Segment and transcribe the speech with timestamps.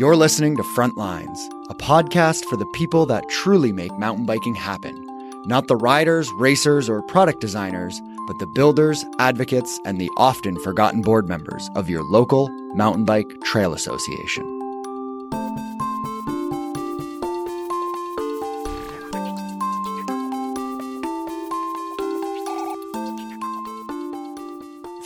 [0.00, 5.06] You're listening to Frontlines, a podcast for the people that truly make mountain biking happen.
[5.44, 11.02] Not the riders, racers, or product designers, but the builders, advocates, and the often forgotten
[11.02, 14.59] board members of your local mountain bike trail association.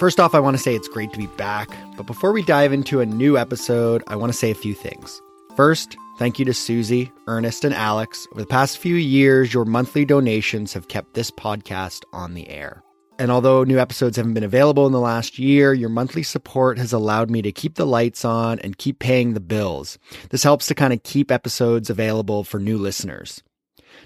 [0.05, 1.71] First off, I want to say it's great to be back.
[1.97, 5.23] But before we dive into a new episode, I want to say a few things.
[5.57, 8.29] First, thank you to Susie, Ernest, and Alex.
[8.31, 12.83] Over the past few years, your monthly donations have kept this podcast on the air.
[13.19, 16.93] And although new episodes haven't been available in the last year, your monthly support has
[16.93, 19.99] allowed me to keep the lights on and keep paying the bills.
[20.29, 23.43] This helps to kind of keep episodes available for new listeners.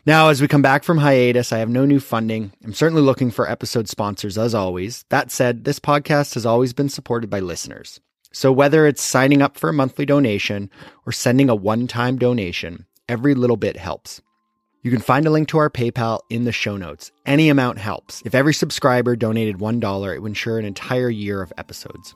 [0.07, 2.53] Now, as we come back from hiatus, I have no new funding.
[2.65, 5.05] I'm certainly looking for episode sponsors as always.
[5.11, 8.01] That said, this podcast has always been supported by listeners.
[8.33, 10.71] So whether it's signing up for a monthly donation
[11.07, 14.21] or sending a one-time donation, every little bit helps.
[14.83, 17.11] You can find a link to our PayPal in the show notes.
[17.27, 18.23] Any amount helps.
[18.25, 22.15] If every subscriber donated $1, it would ensure an entire year of episodes.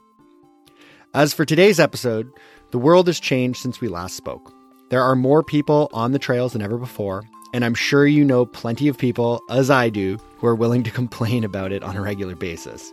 [1.12, 2.30] As for today's episode,
[2.70, 4.52] the world has changed since we last spoke.
[4.90, 8.46] There are more people on the trails than ever before, and I'm sure you know
[8.46, 12.00] plenty of people, as I do, who are willing to complain about it on a
[12.00, 12.92] regular basis.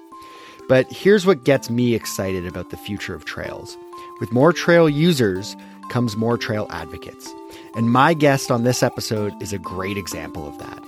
[0.68, 3.78] But here's what gets me excited about the future of trails.
[4.20, 5.56] With more trail users
[5.90, 7.34] comes more trail advocates.
[7.76, 10.84] And my guest on this episode is a great example of that.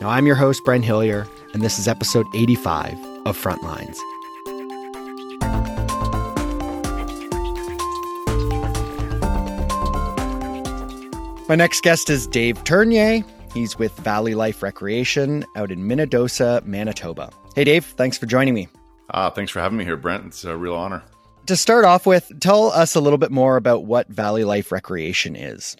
[0.00, 3.96] Now, I'm your host, Brent Hillier, and this is episode 85 of Frontlines.
[11.48, 13.24] My next guest is Dave Tournier.
[13.52, 17.30] He's with Valley Life Recreation out in Minnedosa, Manitoba.
[17.56, 18.68] Hey, Dave, thanks for joining me.
[19.10, 20.26] Uh, thanks for having me here, Brent.
[20.26, 21.02] It's a real honor.
[21.46, 25.34] To start off with, tell us a little bit more about what Valley Life Recreation
[25.34, 25.76] is.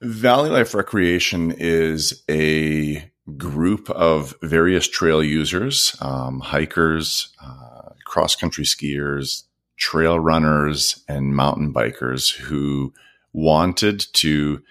[0.00, 8.64] Valley Life Recreation is a group of various trail users, um, hikers, uh, cross country
[8.64, 9.42] skiers,
[9.76, 12.94] trail runners, and mountain bikers who
[13.32, 14.62] wanted to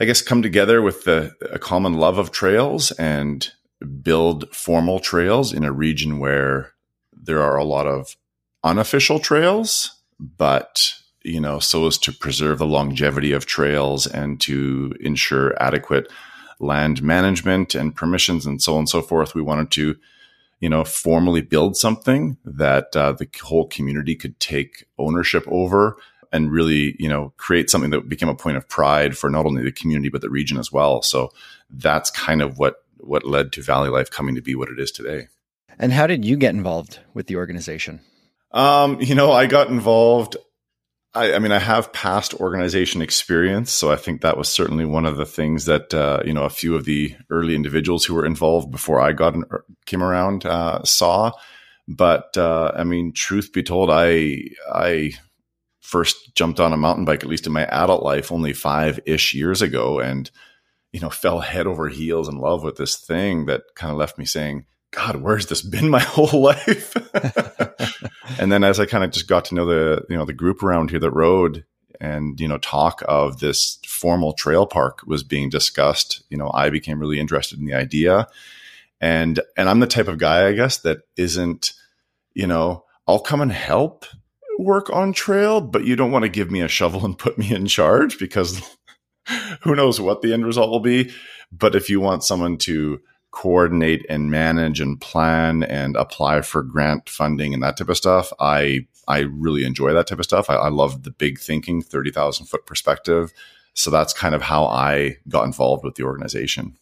[0.00, 3.50] I guess, come together with the, a common love of trails and
[4.02, 6.72] build formal trails in a region where
[7.12, 8.16] there are a lot of
[8.62, 14.94] unofficial trails, but you know, so as to preserve the longevity of trails and to
[15.00, 16.10] ensure adequate
[16.60, 19.34] land management and permissions and so on and so forth.
[19.34, 19.96] We wanted to,
[20.60, 25.96] you know, formally build something that uh, the whole community could take ownership over
[26.32, 29.62] and really, you know, create something that became a point of pride for not only
[29.62, 31.02] the community but the region as well.
[31.02, 31.32] So
[31.70, 34.90] that's kind of what what led to Valley Life coming to be what it is
[34.90, 35.28] today.
[35.78, 38.00] And how did you get involved with the organization?
[38.50, 40.36] Um, you know, I got involved.
[41.14, 45.06] I, I, mean, I have past organization experience, so I think that was certainly one
[45.06, 48.26] of the things that uh, you know a few of the early individuals who were
[48.26, 51.32] involved before I got er, came around uh, saw.
[51.86, 55.12] But uh, I mean, truth be told, I I
[55.88, 59.32] first jumped on a mountain bike, at least in my adult life, only five ish
[59.32, 60.30] years ago, and
[60.92, 64.18] you know, fell head over heels in love with this thing that kind of left
[64.18, 66.94] me saying, God, where's this been my whole life?
[68.38, 70.62] and then as I kind of just got to know the, you know, the group
[70.62, 71.64] around here that rode
[72.00, 76.70] and, you know, talk of this formal trail park was being discussed, you know, I
[76.70, 78.26] became really interested in the idea.
[79.00, 81.72] And, and I'm the type of guy, I guess, that isn't,
[82.34, 84.04] you know, I'll come and help
[84.58, 87.54] work on trail, but you don't want to give me a shovel and put me
[87.54, 88.60] in charge because
[89.62, 91.10] who knows what the end result will be.
[91.50, 97.08] But if you want someone to coordinate and manage and plan and apply for grant
[97.08, 100.50] funding and that type of stuff, I I really enjoy that type of stuff.
[100.50, 103.32] I, I love the big thinking, thirty thousand foot perspective.
[103.74, 106.76] So that's kind of how I got involved with the organization.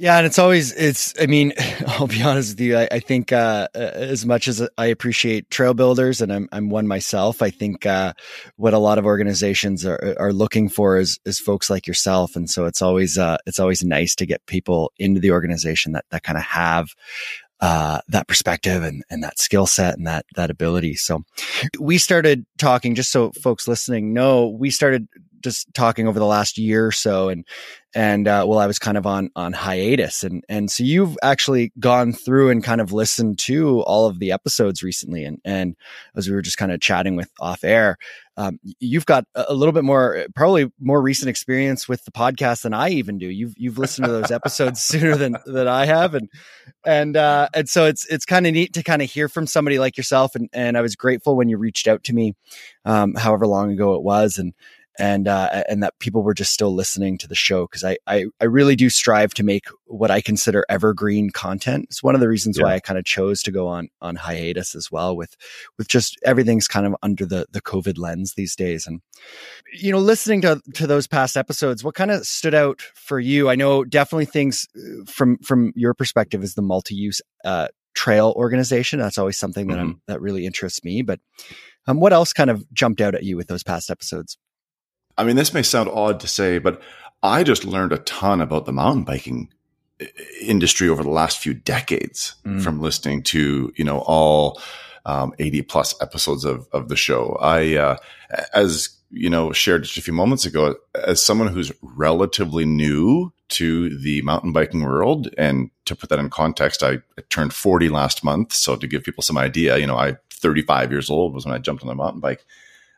[0.00, 1.12] Yeah, and it's always it's.
[1.20, 1.52] I mean,
[1.86, 2.78] I'll be honest with you.
[2.78, 6.86] I, I think uh, as much as I appreciate trail builders, and I'm I'm one
[6.86, 7.42] myself.
[7.42, 8.14] I think uh,
[8.56, 12.48] what a lot of organizations are are looking for is is folks like yourself, and
[12.48, 16.22] so it's always uh, it's always nice to get people into the organization that that
[16.22, 16.88] kind of have
[17.60, 20.94] uh, that perspective and, and that skill set and that that ability.
[20.94, 21.24] So
[21.78, 25.08] we started talking, just so folks listening know, we started
[25.42, 27.46] just talking over the last year or so, and
[27.94, 31.72] and uh, well, I was kind of on on hiatus, and and so you've actually
[31.78, 35.76] gone through and kind of listened to all of the episodes recently, and and
[36.16, 37.98] as we were just kind of chatting with off air,
[38.40, 42.72] um, you've got a little bit more, probably more recent experience with the podcast than
[42.72, 43.26] I even do.
[43.26, 46.30] You've you've listened to those episodes sooner than than I have, and
[46.86, 49.78] and uh, and so it's it's kind of neat to kind of hear from somebody
[49.78, 52.34] like yourself, and and I was grateful when you reached out to me,
[52.84, 54.54] um, however long ago it was, and
[55.00, 58.26] and uh, and that people were just still listening to the show because I, I,
[58.40, 61.86] I really do strive to make what I consider evergreen content.
[61.88, 62.64] It's one of the reasons yeah.
[62.64, 65.36] why I kind of chose to go on on hiatus as well with
[65.78, 68.86] with just everything's kind of under the the COVID lens these days.
[68.86, 69.00] And
[69.72, 73.48] you know, listening to to those past episodes, what kind of stood out for you?
[73.48, 78.34] I know definitely things uh, from from your perspective is the multi use uh, trail
[78.36, 78.98] organization.
[78.98, 79.98] That's always something that mm-hmm.
[80.08, 81.02] that really interests me.
[81.02, 81.20] But
[81.86, 84.36] um, what else kind of jumped out at you with those past episodes?
[85.20, 86.80] I mean, this may sound odd to say, but
[87.22, 89.50] I just learned a ton about the mountain biking
[90.40, 92.62] industry over the last few decades mm.
[92.62, 94.62] from listening to, you know, all
[95.04, 97.36] um, 80 plus episodes of, of the show.
[97.38, 97.96] I, uh,
[98.54, 103.98] as you know, shared just a few moments ago, as someone who's relatively new to
[103.98, 108.24] the mountain biking world, and to put that in context, I, I turned 40 last
[108.24, 108.54] month.
[108.54, 111.58] So to give people some idea, you know, I 35 years old was when I
[111.58, 112.46] jumped on a mountain bike.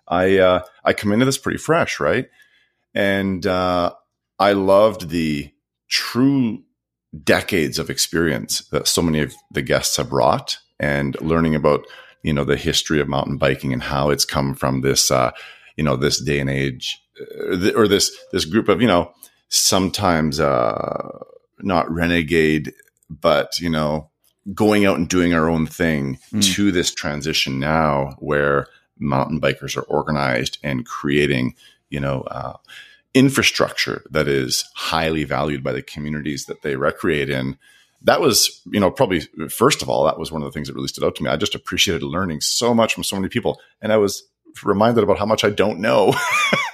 [0.09, 2.29] I uh, I come into this pretty fresh, right?
[2.95, 3.93] And uh,
[4.39, 5.51] I loved the
[5.89, 6.63] true
[7.25, 11.87] decades of experience that so many of the guests have brought, and learning about
[12.23, 15.31] you know the history of mountain biking and how it's come from this uh,
[15.77, 19.13] you know this day and age, uh, or this this group of you know
[19.49, 21.19] sometimes uh,
[21.61, 22.73] not renegade,
[23.09, 24.11] but you know
[24.55, 26.55] going out and doing our own thing mm.
[26.55, 28.67] to this transition now where
[29.03, 31.55] mountain bikers are organized and creating,
[31.91, 32.57] you know, uh,
[33.15, 37.59] infrastructure that is highly valued by the communities that they recreate in.
[38.03, 40.75] That was, you know, probably first of all, that was one of the things that
[40.75, 41.31] really stood out to me.
[41.31, 44.25] I just appreciated learning so much from so many people, and I was
[44.65, 46.15] reminded about how much I don't know.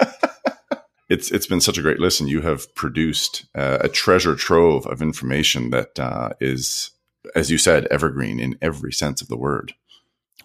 [1.09, 2.29] it's it's been such a great listen.
[2.29, 6.91] You have produced uh, a treasure trove of information that uh, is,
[7.35, 9.75] as you said, evergreen in every sense of the word.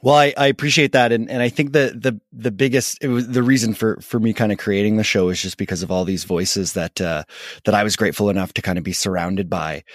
[0.04, 3.30] Well, I, I appreciate that, and and I think the the the biggest it was
[3.30, 6.04] the reason for for me kind of creating the show is just because of all
[6.04, 7.24] these voices that uh,
[7.64, 9.86] that I was grateful enough to kind of be surrounded by,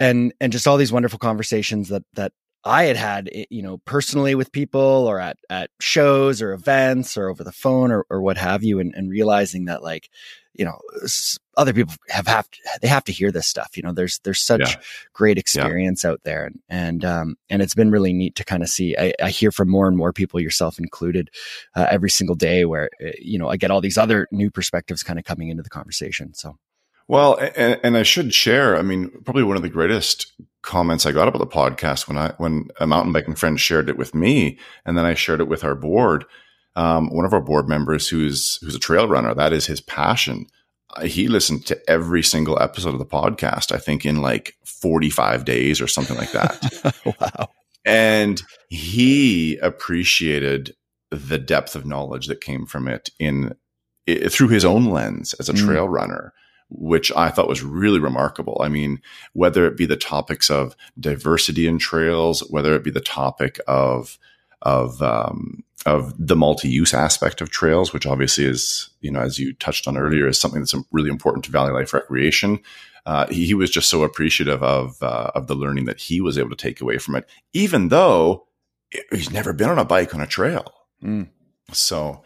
[0.00, 2.32] and and just all these wonderful conversations that that
[2.64, 7.16] I had had, eh, you know, personally with people or at, at shows or events
[7.16, 8.78] or over the phone or, or what have you.
[8.80, 10.08] And, and realizing that like,
[10.54, 10.78] you know,
[11.56, 13.76] other people have have to, they have to hear this stuff.
[13.76, 14.80] You know, there's there's such yeah.
[15.12, 16.10] great experience yeah.
[16.10, 18.96] out there, and and um and it's been really neat to kind of see.
[18.96, 21.30] I, I, hear from more and more people, yourself included,
[21.74, 25.02] uh, every single day, where uh, you know I get all these other new perspectives
[25.02, 26.34] kind of coming into the conversation.
[26.34, 26.56] So.
[27.08, 28.76] Well, and, and, I should share.
[28.76, 30.32] I mean, probably one of the greatest
[30.62, 33.98] comments I got about the podcast when I when a mountain biking friend shared it
[33.98, 36.24] with me, and then I shared it with our board.
[36.74, 40.46] Um, one of our board members, who's who's a trail runner, that is his passion
[41.04, 45.80] he listened to every single episode of the podcast, I think in like 45 days
[45.80, 46.94] or something like that.
[47.20, 47.48] wow.
[47.84, 50.74] And he appreciated
[51.10, 53.54] the depth of knowledge that came from it in
[54.06, 55.64] it, through his own lens as a mm.
[55.64, 56.32] trail runner,
[56.68, 58.60] which I thought was really remarkable.
[58.62, 59.00] I mean,
[59.32, 64.18] whether it be the topics of diversity in trails, whether it be the topic of
[64.62, 69.52] of um, of the multi-use aspect of trails, which obviously is, you know, as you
[69.54, 72.60] touched on earlier, is something that's really important to Valley Life Recreation.
[73.04, 76.38] Uh, he, he, was just so appreciative of uh, of the learning that he was
[76.38, 78.46] able to take away from it, even though
[79.10, 80.72] he's never been on a bike on a trail.
[81.02, 81.28] Mm.
[81.72, 82.22] So,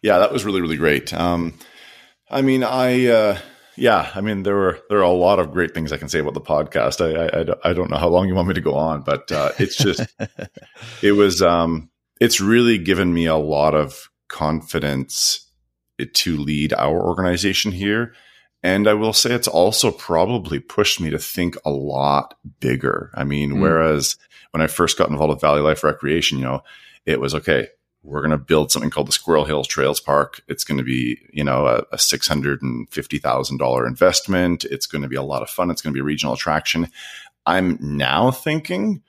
[0.00, 1.12] yeah, that was really really great.
[1.12, 1.54] Um,
[2.30, 3.06] I mean, I.
[3.06, 3.38] Uh,
[3.80, 6.18] yeah, I mean there were there are a lot of great things I can say
[6.18, 7.00] about the podcast.
[7.00, 9.52] I I, I don't know how long you want me to go on, but uh,
[9.58, 10.04] it's just
[11.02, 11.88] it was um,
[12.20, 15.46] it's really given me a lot of confidence
[16.12, 18.14] to lead our organization here.
[18.62, 23.10] And I will say it's also probably pushed me to think a lot bigger.
[23.14, 23.60] I mean, mm.
[23.60, 24.16] whereas
[24.50, 26.62] when I first got involved with Valley Life Recreation, you know,
[27.06, 27.68] it was okay,
[28.02, 30.42] we're going to build something called the Squirrel Hills Trails Park.
[30.48, 34.64] It's going to be, you know, a, a $650,000 investment.
[34.64, 35.70] It's going to be a lot of fun.
[35.70, 36.90] It's going to be a regional attraction.
[37.46, 39.02] I'm now thinking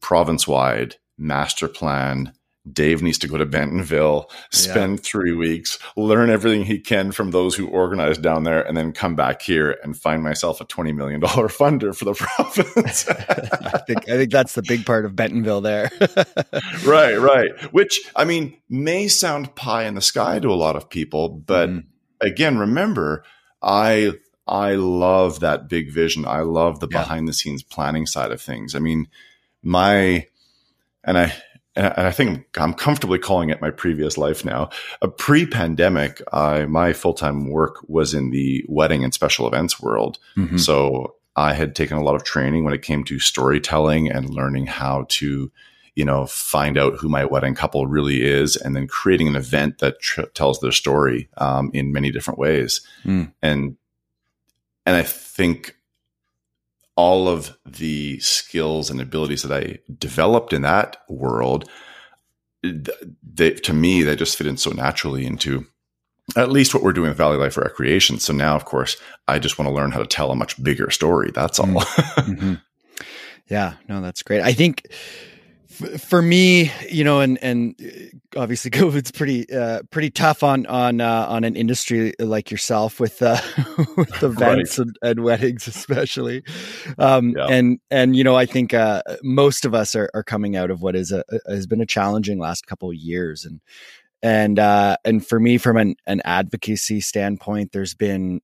[0.00, 2.32] province wide master plan.
[2.70, 5.02] Dave needs to go to Bentonville, spend yeah.
[5.02, 9.14] three weeks, learn everything he can from those who organized down there, and then come
[9.14, 13.06] back here and find myself a twenty million dollar funder for the province.
[13.10, 15.90] I think I think that's the big part of Bentonville there.
[16.86, 17.52] right, right.
[17.74, 21.68] Which I mean may sound pie in the sky to a lot of people, but
[21.68, 21.84] mm.
[22.22, 23.24] again, remember,
[23.60, 24.12] I
[24.46, 26.26] I love that big vision.
[26.26, 27.02] I love the Yeah.
[27.02, 28.74] behind the scenes planning side of things.
[28.74, 29.08] I mean,
[29.62, 30.28] my
[31.06, 31.32] and I
[31.76, 34.70] and I think I'm comfortably calling it my previous life now.
[35.02, 40.18] A pre-pandemic, I my full-time work was in the wedding and special events world.
[40.36, 40.60] Mhm.
[40.60, 44.66] So I had taken a lot of training when it came to storytelling and learning
[44.66, 45.50] how to,
[45.96, 49.78] you know, find out who my wedding couple really is, and then creating an event
[49.78, 52.82] that tr- tells their story um, in many different ways.
[53.04, 53.32] Mm.
[53.42, 53.76] And
[54.86, 55.76] and I think
[56.96, 61.68] all of the skills and abilities that I developed in that world,
[62.62, 65.66] they, to me, they just fit in so naturally into
[66.36, 68.18] at least what we're doing with Valley Life Recreation.
[68.18, 68.96] So now, of course,
[69.28, 71.30] I just want to learn how to tell a much bigger story.
[71.34, 71.66] That's all.
[71.66, 72.60] Mhm.
[73.50, 74.40] Yeah, no, that's great.
[74.40, 74.86] I think
[75.74, 81.00] for me, you know, and and uh, obviously COVID's pretty uh, pretty tough on on
[81.00, 83.40] uh, on an industry like yourself with uh,
[83.96, 86.42] with events and, and weddings, especially.
[86.98, 87.46] Um, Yeah.
[87.48, 90.82] And and you know, I think uh, most of us are, are coming out of
[90.82, 93.60] what is a has been a challenging last couple of years, and
[94.22, 98.40] and uh, and for me, from an an advocacy standpoint, there's been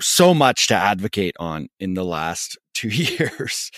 [0.00, 2.88] so much to advocate on in the last two
[3.18, 3.70] years.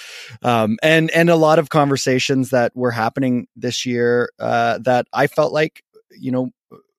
[0.43, 5.27] Um, and and a lot of conversations that were happening this year uh, that i
[5.27, 5.83] felt like
[6.19, 6.51] you know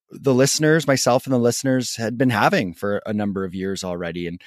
[0.09, 4.25] the listeners myself and the listeners had been having for a number of years already.
[4.27, 4.41] And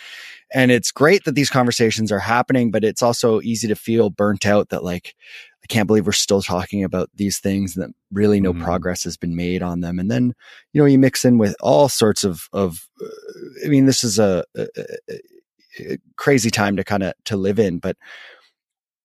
[0.55, 4.47] and it's great that these conversations are happening but it's also easy to feel burnt
[4.47, 5.15] out that like
[5.63, 8.65] i can't believe we're still talking about these things and that really no Mhm.
[8.65, 9.99] progress has been made on them.
[9.99, 10.33] And then
[10.73, 14.19] you know you mix in with all sorts of of uh, i mean this is
[14.19, 14.69] a, a-
[15.11, 15.21] a
[16.17, 17.97] crazy time to kind of to live in but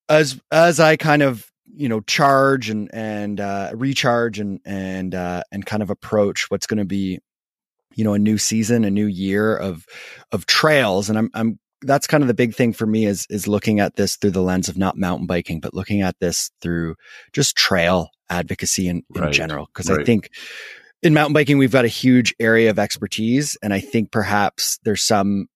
[0.10, 5.44] as as i kind of you know charge and and uh recharge and and uh
[5.52, 7.20] and kind of approach what's going to be
[7.96, 9.86] you know a new season a new year of
[10.32, 13.48] of trails and i'm i'm that's kind of the big thing for me is is
[13.48, 16.96] looking at this through the lens of not mountain biking but looking at this through
[17.34, 20.30] just trail advocacy in, in Right, general because i think
[21.04, 25.04] in mountain biking we've got a huge area of expertise and i think perhaps there's
[25.04, 25.48] some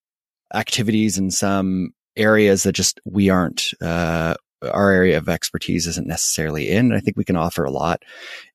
[0.53, 6.69] activities and some areas that just we aren't uh our area of expertise isn't necessarily
[6.69, 6.91] in.
[6.91, 8.03] I think we can offer a lot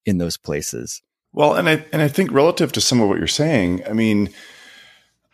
[0.04, 1.02] in those places.
[1.32, 4.30] Well, and I and I think relative to some of what you're saying, I mean,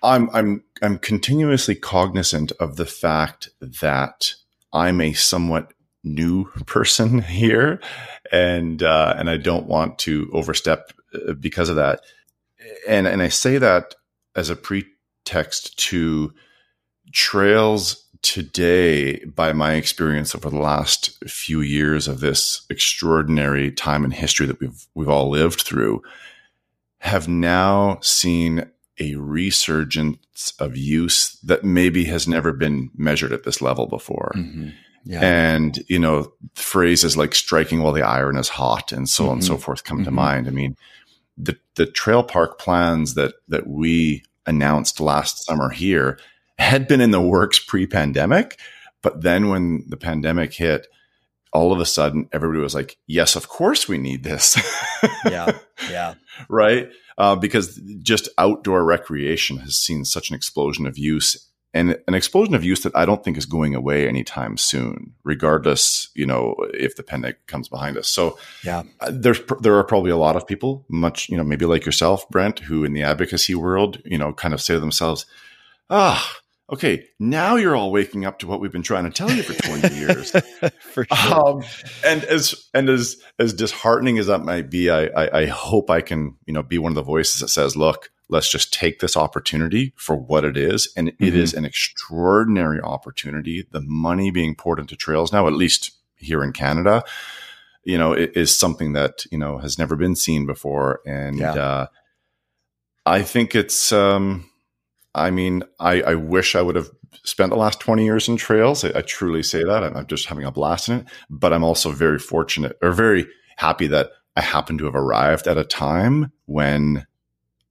[0.02, 4.34] I'm I'm I'm continuously cognizant of the fact that
[4.72, 7.80] I'm a somewhat new person here,
[8.32, 12.00] and uh, and I don't want to overstep uh, because of that,
[12.88, 13.94] and and I say that
[14.34, 16.32] as a pretext to
[17.12, 24.10] trails today by my experience over the last few years of this extraordinary time in
[24.10, 26.02] history that we've we've all lived through
[26.98, 33.62] have now seen a resurgence of use that maybe has never been measured at this
[33.62, 34.34] level before
[35.04, 35.20] Yeah.
[35.22, 39.44] and you know phrases like striking while the iron is hot and so on and
[39.44, 39.62] so Mhm.
[39.62, 40.14] forth come to Mhm.
[40.14, 40.76] mind i mean
[41.38, 46.18] the the trail park plans that that we announced last summer here
[46.60, 48.58] had been in the works pre-pandemic
[49.02, 50.86] but then when the pandemic hit
[51.52, 54.56] all of a sudden everybody was like yes of course we need this
[55.24, 55.58] yeah.
[55.90, 56.14] Yeah.
[56.48, 56.90] right?
[57.16, 62.54] Uh, because just outdoor recreation has seen such an explosion of use and an explosion
[62.54, 66.96] of use that I don't think is going away anytime soon, regardless, you know, if
[66.96, 68.08] the pandemic comes behind us.
[68.08, 68.82] So Yeah.
[69.00, 71.86] uh, there's pr- there are probably a lot of people, much you know, maybe like
[71.86, 75.26] yourself, Brent, who in the advocacy world, you know, kind of say to themselves,
[75.88, 76.39] "Ah,
[76.70, 79.54] okay, now you're all waking up to what we've been trying to tell you for
[79.62, 80.30] 20 years."
[80.92, 81.48] For sure.
[81.58, 81.62] um,
[82.04, 86.00] and as and as as disheartening as that might be, I, I I hope I
[86.00, 89.16] can you know be one of the voices that says, "Look, let's just take this
[89.16, 91.34] opportunity for what it is," and it Mhm.
[91.34, 93.66] is an extraordinary opportunity.
[93.70, 97.02] The money being poured into trails now, at least here in Canada,
[97.84, 101.52] you know, it is something that you know has never been seen before, and Yeah.
[101.54, 101.86] uh,
[103.06, 103.92] I think it's.
[103.92, 104.49] Um,
[105.14, 106.90] I mean, I, I wish I would have
[107.24, 108.84] spent the last 20 years in trails.
[108.84, 109.84] I, I truly say that.
[109.84, 111.06] I'm, I'm just having a blast in it.
[111.28, 113.26] But I'm also very fortunate or very
[113.56, 117.06] happy that I happen to have arrived at a time when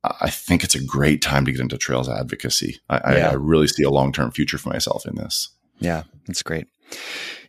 [0.03, 2.79] I think it's a great time to get into trails advocacy.
[2.89, 3.27] I, Yeah.
[3.27, 5.49] I, I really see a long term future for myself in this.
[5.79, 6.67] Yeah, that's great.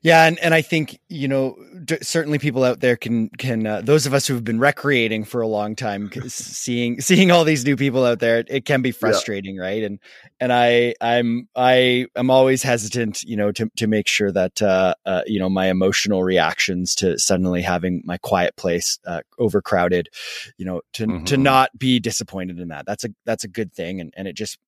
[0.02, 3.82] Yeah, and, and I think you know d- certainly people out there can can uh,
[3.82, 7.66] those of us who have been recreating for a long time seeing seeing all these
[7.66, 9.62] new people out there it can be frustrating, yeah.
[9.62, 9.82] right?
[9.82, 9.98] And
[10.40, 14.94] and I I'm I am always hesitant, you know, to to make sure that uh,
[15.04, 20.08] uh, you know my emotional reactions to suddenly having my quiet place uh, overcrowded,
[20.56, 21.24] you know, to mm-hmm.
[21.24, 22.86] to not be disappointed in that.
[22.86, 24.58] That's a that's a good thing, and and it just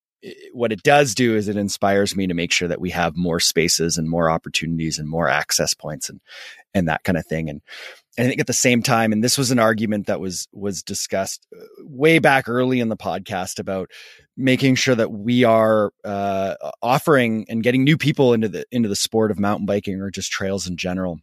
[0.52, 3.41] what it does do is it inspires me to make sure that we have more
[3.41, 6.21] spaces and more opportunities and more access points and
[6.75, 7.61] and that kind of thing and
[8.19, 11.47] I think at the same time, and this was an argument that was was discussed
[11.57, 13.91] uh, way back early in the podcast about
[14.37, 18.97] making sure that we are uh, offering and getting new people into the into the
[18.97, 21.21] sport of mountain biking or just trails in general.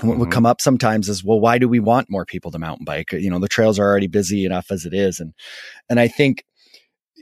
[0.00, 0.20] And what mm-hmm.
[0.20, 3.12] would come up sometimes is, well, why do we want more people to mountain bike?
[3.12, 5.34] You know, the trails are already busy enough as it is, and
[5.90, 6.42] and I think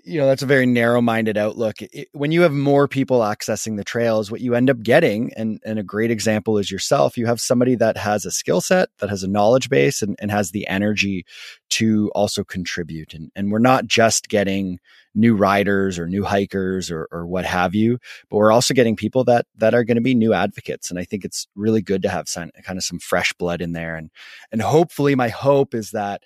[0.07, 1.83] you know that's a very narrow-minded outlook.
[1.83, 5.61] It, when you have more people accessing the trails what you end up getting and
[5.65, 9.11] and a great example is yourself you have somebody that has a skill set that
[9.11, 11.27] has a knowledge base and, and has the energy
[11.69, 13.13] to also contribute.
[13.13, 14.79] And, and we're not just getting
[15.15, 17.99] new riders or new hikers or, or what have you
[18.29, 20.91] but we're also getting people that that are going to be new advocates.
[20.91, 23.73] And i think it's really good to have some kind of some fresh blood in
[23.73, 23.97] there.
[23.97, 24.11] And
[24.53, 26.23] and hopefully my hope is that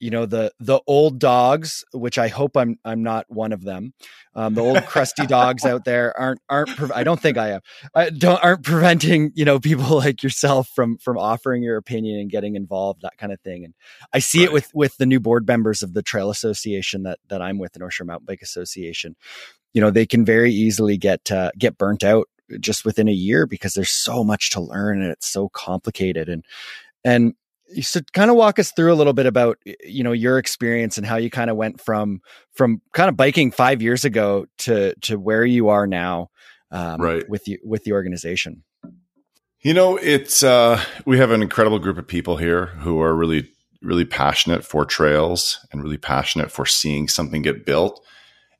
[0.00, 3.92] you know the the old dogs which i hope i'm i'm not one of them
[4.34, 7.60] um, the old crusty dogs out there aren't aren't pre- i don't think i am
[7.94, 12.30] I don't aren't preventing you know people like yourself from from offering your opinion and
[12.30, 13.74] getting involved that kind of thing and
[14.12, 14.48] i see right.
[14.48, 17.72] it with with the new board members of the trail association that that i'm with
[17.74, 19.14] the north shore mountain bike association
[19.74, 22.28] you know they can very easily get uh, get burnt out
[22.58, 26.44] just within a year because there's so much to learn and it's so complicated and
[27.04, 27.34] and
[27.80, 31.06] so kind of walk us through a little bit about you know your experience and
[31.06, 32.20] how you kind of went from
[32.52, 36.28] from kind of biking five years ago to to where you are now
[36.70, 37.28] um, right.
[37.28, 38.64] with you with the organization.
[39.60, 43.50] You know it's uh we have an incredible group of people here who are really
[43.82, 48.04] really passionate for trails and really passionate for seeing something get built.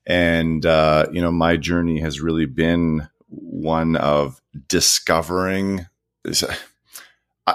[0.05, 5.87] And uh you know my journey has really been one of discovering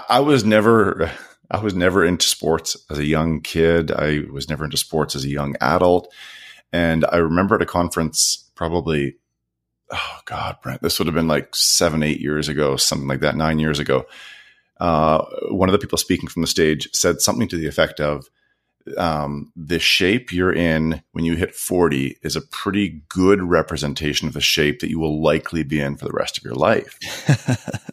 [0.09, 1.11] I was never
[1.49, 3.91] I was never into sports as a young kid.
[3.91, 6.13] I was never into sports as a young adult.
[6.73, 9.15] And I remember at a conference, probably,
[9.91, 13.37] oh God, Brent, this would have been like seven, eight years ago, something like that,
[13.37, 14.05] nine years ago.
[14.79, 18.27] Uh, one of the people speaking from the stage said something to the effect of,
[18.97, 24.33] um, the shape you're in when you hit 40 is a pretty good representation of
[24.33, 26.97] the shape that you will likely be in for the rest of your life.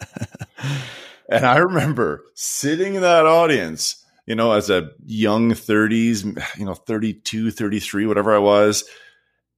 [1.34, 6.24] And I remember sitting in that audience, you know, as a young 30s,
[6.56, 8.85] you know, 32, 33, whatever I was,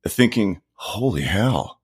[0.07, 1.81] thinking, holy hell.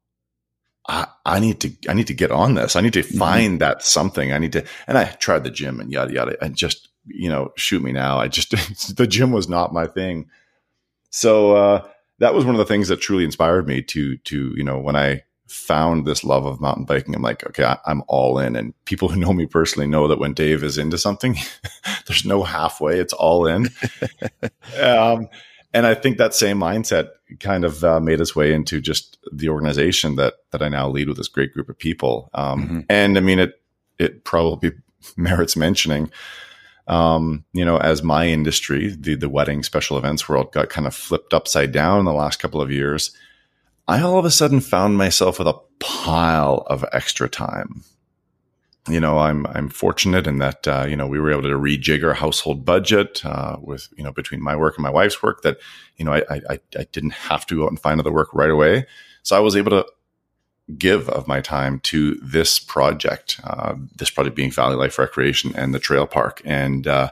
[0.88, 2.74] I, I need to I need to get on this.
[2.74, 3.18] I need to mm-hmm.
[3.18, 3.58] find mm-hmm.
[3.58, 4.32] that something.
[4.32, 7.52] I need to and I tried the gym and yada yada and just, you know,
[7.56, 8.18] shoot me now.
[8.18, 8.50] I just
[8.96, 10.28] the gym was not my thing.
[11.10, 11.88] So uh
[12.18, 14.96] that was one of the things that truly inspired me to to, you know, when
[14.96, 18.56] I found this love of mountain biking, I'm like, okay, I, am all in.
[18.56, 21.36] And people who know me personally know that when Dave is into something,
[22.06, 23.68] there's no halfway; it's all in.
[24.80, 25.28] um,
[25.74, 27.10] and I think that same mindset
[27.40, 31.08] kind of uh, made its way into just the organization that that I now lead
[31.08, 32.30] with this great group of people.
[32.34, 32.80] Um, mm-hmm.
[32.88, 33.60] And I mean, it
[33.98, 34.72] it probably
[35.16, 36.10] merits mentioning.
[36.88, 40.94] Um, you know, as my industry, the the wedding special events world got kind of
[40.94, 43.14] flipped upside down in the last couple of years
[43.92, 47.84] I all of a sudden found myself with a pile of extra time.
[48.88, 52.02] You know, I'm I'm fortunate in that uh, you know we were able to rejig
[52.02, 55.58] our household budget uh, with you know between my work and my wife's work that
[55.98, 58.48] you know I, I I didn't have to go out and find other work right
[58.48, 58.86] away,
[59.22, 59.86] so I was able to
[60.78, 65.74] give of my time to this project, uh, this project being Valley Life Recreation and
[65.74, 67.10] the Trail Park, and uh,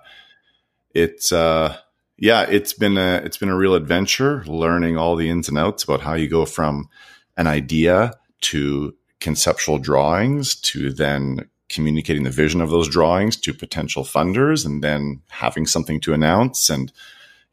[0.95, 1.77] it's uh,
[2.20, 5.83] yeah, it's been a it's been a real adventure learning all the ins and outs
[5.83, 6.88] about how you go from
[7.37, 14.04] an idea to conceptual drawings to then communicating the vision of those drawings to potential
[14.04, 16.68] funders and then having something to announce.
[16.68, 16.92] And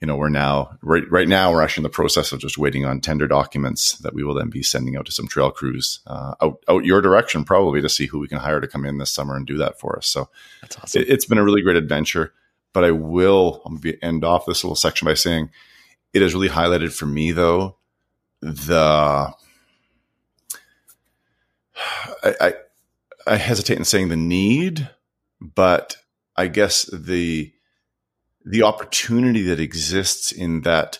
[0.02, 2.86] you know we're now right right now we're actually in the process of just waiting
[2.86, 6.36] on tender documents that we will then be sending out to some trail crews uh,
[6.42, 9.12] out out your direction probably to see who we can hire to come in this
[9.12, 10.08] summer and do that for us.
[10.08, 10.30] So
[10.62, 11.02] that's awesome.
[11.02, 12.34] it, it's been a really great adventure
[12.78, 13.64] but I will
[14.04, 15.50] end off this little section by saying
[16.14, 17.76] it has really highlighted for me though
[18.40, 19.34] the
[22.24, 22.54] I, I,
[23.26, 24.88] I hesitate in saying the need,
[25.42, 25.96] but
[26.36, 27.52] I guess the
[28.46, 31.00] the opportunity that exists in that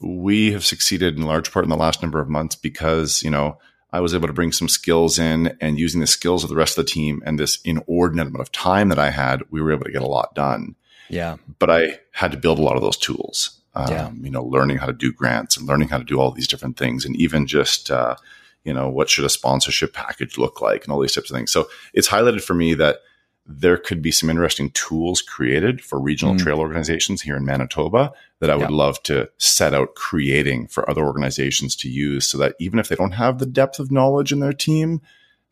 [0.00, 3.56] we have succeeded in large part in the last number of months because you know
[3.94, 6.76] I was able to bring some skills in and using the skills of the rest
[6.76, 9.84] of the team and this inordinate amount of time that I had, we were able
[9.84, 10.76] to get a lot done.
[11.08, 11.36] Yeah.
[11.58, 13.60] But I had to build a lot of those tools.
[13.74, 14.10] Um, Yeah.
[14.20, 16.76] You know, learning how to do grants and learning how to do all these different
[16.76, 18.16] things, and even just uh,
[18.64, 21.52] you know what should a sponsorship package look like, and all these types of things.
[21.52, 22.98] So it's highlighted for me that
[23.46, 26.38] there could be some interesting tools created for regional Mm.
[26.38, 28.76] trail organizations here in Manitoba that I would Yeah.
[28.76, 32.96] love to set out creating for other organizations to use, so that even if they
[32.96, 35.02] don't have the depth of knowledge in their team,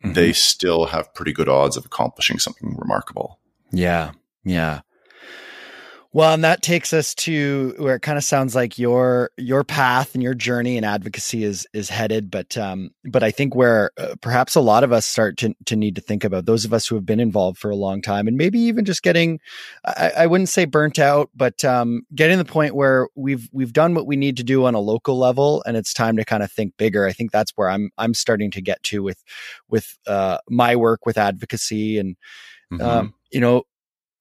[0.03, 0.15] Mhm.
[0.15, 3.37] they still have pretty good odds of accomplishing something remarkable.
[3.71, 4.11] Yeah.
[4.43, 4.81] Yeah.
[6.15, 10.13] Well, and that takes us to where it kind of sounds like your your path
[10.13, 14.13] and your journey and advocacy is is headed, but um, but I think where uh,
[14.21, 16.85] perhaps a lot of us start to to need to think about those of us
[16.85, 19.39] who have been involved for a long time, and maybe even just getting,
[19.85, 23.73] I, I wouldn't say burnt out, but um, getting to the point where we've we've
[23.73, 26.43] done what we need to do on a local level, and it's time to kind
[26.43, 27.07] of think bigger.
[27.07, 29.23] I think that's where I'm I'm starting to get to with
[29.67, 32.15] with uh, my work with advocacy and
[32.71, 32.81] Mhm.
[32.81, 33.63] um, you know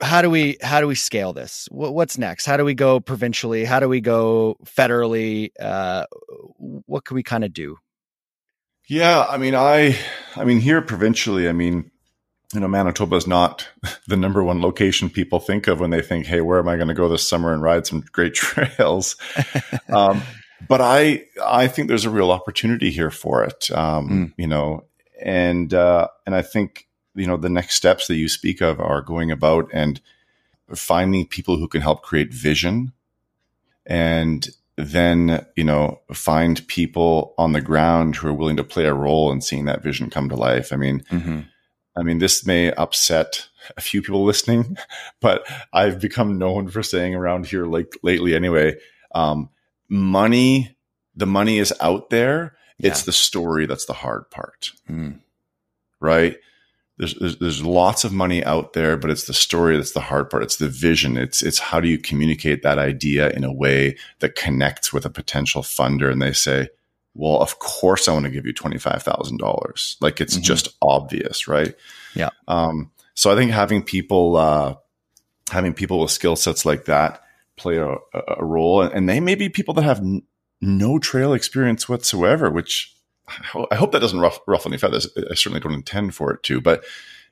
[0.03, 3.01] how do we how do we scale this what, what's next how do we go
[3.01, 6.05] provincially how do we go federally uh,
[6.59, 7.77] what can we kind of do
[8.89, 9.97] Yeah, I mean, I,
[10.37, 11.91] I mean, here provincially, I mean,
[12.53, 13.69] you know, Manitoba is not
[14.07, 16.89] the number one location people think of when they think, "Hey, where am I going
[16.89, 19.17] to go this summer and ride some great trails?"
[19.89, 20.23] um,
[20.69, 23.71] but I, I think there's a real opportunity here for it.
[23.71, 24.35] Um, Mm.
[24.37, 24.85] You know,
[25.23, 29.03] and uh, and I think you know the next steps that you speak of are
[29.03, 30.01] going about and
[30.75, 32.93] finding people who can help create vision
[33.87, 38.95] and then you know find people on the ground who are willing to play a
[38.95, 40.73] role in seeing that vision come to life.
[40.73, 41.05] I mean
[41.95, 44.79] i mean this may upset a few people listening
[45.21, 48.77] but i've become known for saying around here like lately anyway.
[49.15, 49.51] Um,
[49.91, 50.75] money
[51.15, 52.57] the money is out there.
[52.79, 54.71] It's the story that's the hard part.
[54.91, 55.21] Mm.
[56.01, 56.37] right?
[57.03, 60.31] There's, there's there's lots of money out there, but it's the story that's the hard
[60.31, 60.45] part.
[60.45, 61.17] It's the vision.
[61.17, 65.11] It's it's how do you communicate that idea in a way that connects with a
[65.11, 66.69] potential funder, and they say,
[67.15, 70.43] "Well, of course, I want to give you twenty five thousand dollars." Like it's Mhm.
[70.43, 71.75] just obvious, right?
[72.15, 72.31] Yeah.
[72.47, 74.77] Um, so I think having people uh,
[75.51, 77.21] having people with skill sets like that
[77.57, 77.97] play a,
[78.39, 80.23] a role, and they may be people that have n-
[80.61, 82.95] no trail experience whatsoever, which
[83.71, 85.07] I hope that doesn't ruff, ruffle any feathers.
[85.17, 86.85] I certainly don't intend for it to, but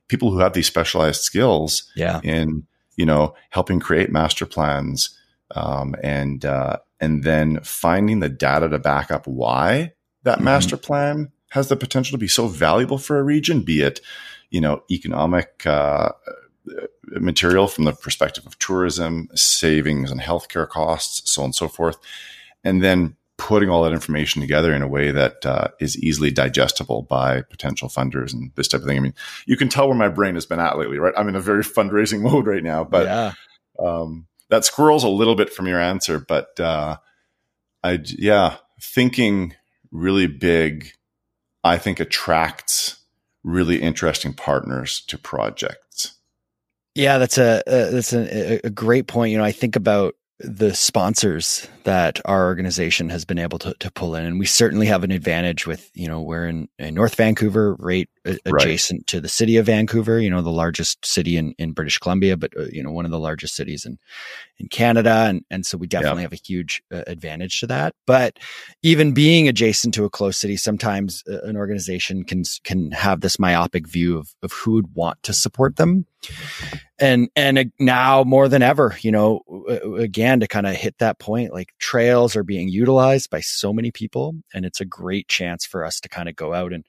[0.08, 5.16] people who have these specialized skills yeah in, you know, helping create master plans,
[5.52, 10.42] um, and, uh, and then finding the data to back up why that Mhm.
[10.44, 14.00] master plan has the potential to be so valuable for a region, be it,
[14.50, 16.10] you know, economic, uh,
[17.12, 21.96] material from the perspective of tourism, savings and healthcare costs, so on and so forth.
[22.62, 27.02] And then putting all that information together in a way that uh, is easily digestible
[27.02, 28.98] by potential funders and this type of thing.
[28.98, 29.14] I mean,
[29.46, 31.14] you can tell where my brain has been at lately, right?
[31.16, 33.32] I'm in a very fundraising mode right now, but yeah
[33.80, 36.18] um, that squirrels a little bit from your answer.
[36.18, 36.96] But uh,
[37.82, 39.54] I, yeah, thinking
[39.90, 40.92] really big,
[41.64, 42.96] I think attracts
[43.42, 46.16] really interesting partners to projects.
[46.94, 50.74] yeah that's a, a that's a, a great point you know i think about the
[50.74, 54.24] sponsors that our organization has been able to, to pull in.
[54.24, 58.08] And we certainly have an advantage with you know we're in, in north vancouver right
[58.46, 62.36] adjacent to the city of vancouver you know the largest city in, in british columbia
[62.36, 63.98] but uh, you know one of the largest cities in
[64.58, 65.26] in canada.
[65.28, 67.94] And and so we definitely have a huge uh, advantage to that.
[68.06, 68.38] But
[68.82, 73.38] even being adjacent to a close city sometimes uh, an organization can can have this
[73.38, 76.06] myopic view of of who would want to support them
[77.00, 79.40] and and now more than ever you know
[79.96, 83.90] again to kind of hit that point like trails are being utilized by so many
[83.90, 86.84] people and it's a great chance for us to kind of go out and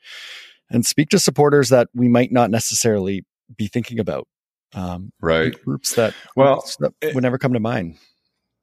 [0.69, 3.25] and speak to supporters that we might not necessarily
[3.57, 4.27] be thinking about
[4.73, 5.53] um Right.
[5.63, 7.97] groups that Well, groups that it- would never come to mind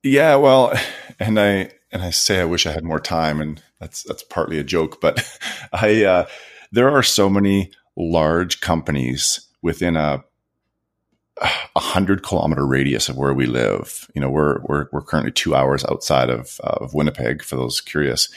[0.02, 0.72] Yeah, well,
[1.18, 4.58] and I and I say I wish I had more time, and that's that's partly
[4.58, 5.24] a joke, but
[5.72, 6.26] I uh,
[6.70, 10.22] there are so many large companies within a
[11.40, 14.10] a hundred kilometer radius of where we live.
[14.14, 18.28] You know, we're we're we're currently two hours outside of of Winnipeg for those curious,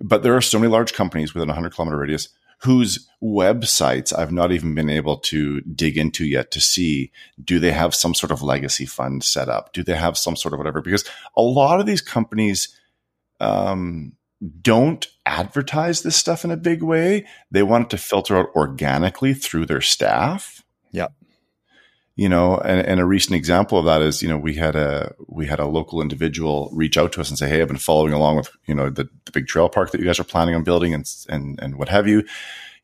[0.00, 2.28] but there are so many large companies within a hundred kilometer radius
[2.62, 7.10] whose websites I've not even been able to dig into yet to see
[7.42, 9.72] do they have some sort of legacy fund set up?
[9.72, 10.82] Do they have some sort of whatever?
[10.82, 11.04] Because
[11.36, 12.76] a lot of these companies
[13.40, 14.12] um,
[14.60, 17.26] don't advertise this stuff in a big way.
[17.50, 20.62] They want it to filter out organically through their staff.
[20.92, 21.14] Yep.
[22.20, 25.14] You know, and, and a recent example of that is, you know, we had a
[25.26, 28.12] we had a local individual reach out to us and say, "Hey, I've been following
[28.12, 30.62] along with, you know, the, the big trail park that you guys are planning on
[30.62, 32.22] building, and and and what have you.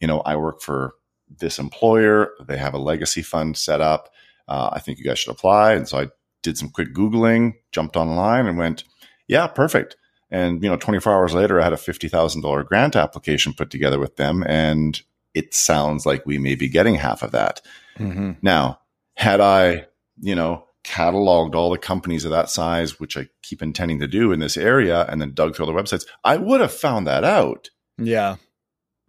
[0.01, 0.95] You know, I work for
[1.29, 2.31] this employer.
[2.49, 4.09] They have a legacy fund set up.
[4.49, 6.07] Uh, I think you guys should apply." And so I
[6.43, 8.85] did some quick googling, jumped online, and went,
[9.29, 9.97] "Yeah, perfect."
[10.31, 13.69] And you know, 24 hours later, I had a fifty thousand dollar grant application put
[13.69, 14.99] together with them, and
[15.35, 17.61] it sounds like we may be getting half of that.
[17.99, 18.33] Mm-hmm.
[18.41, 18.79] Now
[19.17, 19.87] had I,
[20.21, 24.31] you know, cataloged all the companies of that size, which I keep intending to do
[24.31, 27.25] in this area, and then dug through all the websites, I would have found that
[27.25, 27.71] out.
[27.99, 28.37] Yeah.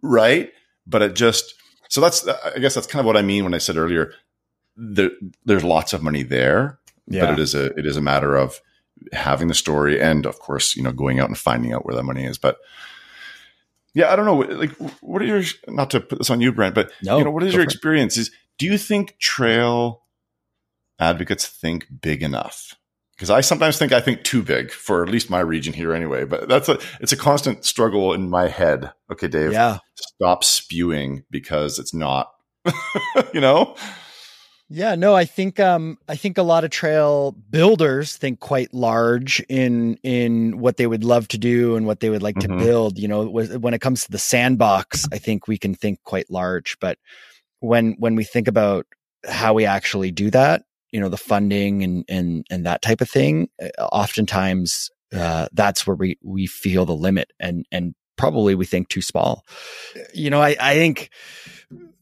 [0.02, 0.50] Right.
[0.86, 1.54] But it just,
[1.88, 4.12] so that's, I guess that's kind of what I mean when I said earlier,
[4.76, 5.10] there,
[5.44, 7.26] there's lots of money there, yeah.
[7.26, 8.60] but it is a, it is a matter of
[9.12, 12.02] having the story and of course, you know, going out and finding out where that
[12.02, 12.38] money is.
[12.38, 12.58] But
[13.94, 14.36] yeah, I don't know.
[14.36, 17.30] Like, what are your, not to put this on you, Brent, but no, you know,
[17.30, 18.30] what is your experience?
[18.58, 20.02] Do you think trail
[20.98, 22.74] advocates think big enough?
[23.16, 26.24] Because I sometimes think I think too big for at least my region here anyway.
[26.24, 28.92] But that's a it's a constant struggle in my head.
[29.10, 29.52] Okay, Dave.
[29.52, 29.78] Yeah.
[29.96, 32.32] Stop spewing because it's not.
[33.32, 33.74] you know?
[34.70, 39.40] Yeah, no, I think um I think a lot of trail builders think quite large
[39.48, 42.58] in in what they would love to do and what they would like mm-hmm.
[42.58, 46.04] to build, you know, when it comes to the sandbox, I think we can think
[46.04, 46.98] quite large, but
[47.60, 48.86] when when we think about
[49.26, 53.10] how we actually do that, you know, the funding and and and that type of
[53.10, 58.66] thing, uh, oftentimes uh, that's where we we feel the limit, and and probably we
[58.66, 59.44] think too small.
[60.12, 61.10] You know, I I think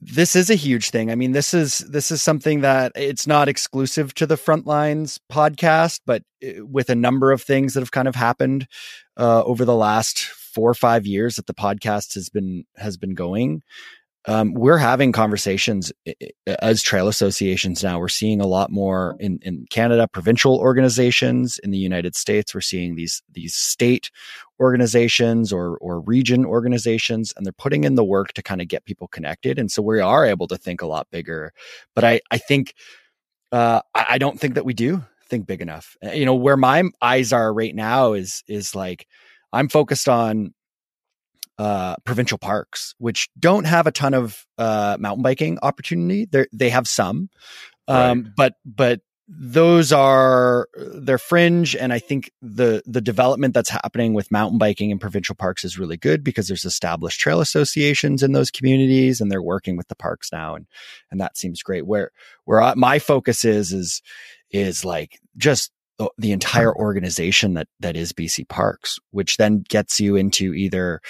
[0.01, 1.11] this is a huge thing.
[1.11, 6.01] I mean, this is this is something that it's not exclusive to the Frontlines podcast,
[6.07, 8.66] but uh, with a number of things that have kind of happened
[9.16, 10.19] uh, over the last
[10.57, 13.62] four or five years that the podcast has been has been going
[14.27, 15.93] um, we're having conversations
[16.47, 18.01] as trail associations now.
[18.01, 21.59] We're seeing a lot more in, in Canada, provincial organizations.
[21.59, 24.11] In the United States, we're seeing these these state
[24.59, 28.85] organizations or or region organizations, and they're putting in the work to kind of get
[28.85, 29.59] people connected.
[29.61, 31.53] And so we are able to think a lot bigger.
[31.95, 32.75] But I I think
[33.53, 35.97] uh, I, don't think that we do think big enough.
[36.03, 39.07] You know, where my eyes are right now is is like
[39.53, 40.53] I'm focused on
[41.59, 46.27] uh, provincial parks, which don't have a ton of uh, mountain biking opportunity.
[46.27, 47.31] They they have some,
[47.88, 48.33] um, right.
[48.37, 54.31] but but those are they're fringe, and I think the the development that's happening with
[54.31, 58.51] mountain biking in provincial parks is really good because there's established trail associations in those
[58.51, 60.66] communities, and they're working with the parks now, and
[61.11, 61.87] and that seems great.
[61.87, 62.12] Where
[62.45, 64.01] where I, my focus is is
[64.51, 65.73] is like just
[66.19, 71.01] the entire organization that that is BC Parks, which then gets you into either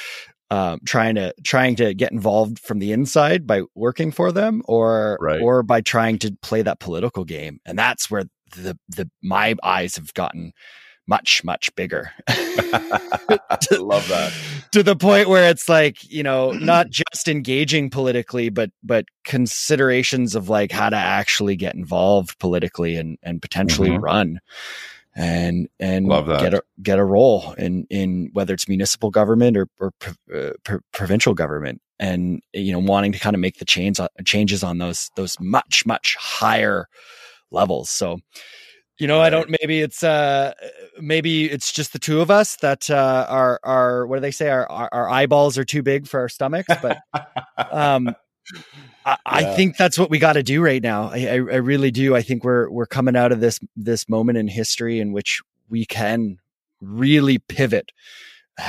[0.50, 5.18] um, trying to trying to get involved from the inside by working for them or
[5.20, 5.40] right.
[5.40, 9.96] or by trying to play that political game and that's where the the my eyes
[9.96, 10.52] have gotten
[11.08, 14.32] much much bigger to, love that
[14.72, 20.34] to the point where it's like you know not just engaging politically but but considerations
[20.34, 24.04] of like how to actually get involved politically and and potentially mm-hmm.
[24.04, 24.40] run
[25.16, 29.92] and and get a get a role in in whether it's municipal government or, or
[30.34, 30.52] uh,
[30.92, 31.80] provincial government.
[31.98, 35.40] And you know wanting to kind of make the change uh, changes on those those
[35.40, 36.86] much much higher
[37.50, 37.88] levels.
[37.88, 38.18] So
[38.98, 39.26] you know right.
[39.26, 40.54] i don't maybe it's uh
[40.98, 44.50] maybe it's just the two of us that uh are are what do they say?
[44.50, 46.98] Our our, our eyeballs are too big for our stomachs but
[47.70, 48.14] um
[49.04, 51.10] I, I think that's what we got to do right now.
[51.10, 52.14] I, I, I really do.
[52.14, 55.84] I think we're we're coming out of this this moment in history in which we
[55.84, 56.38] can
[56.80, 57.92] really pivot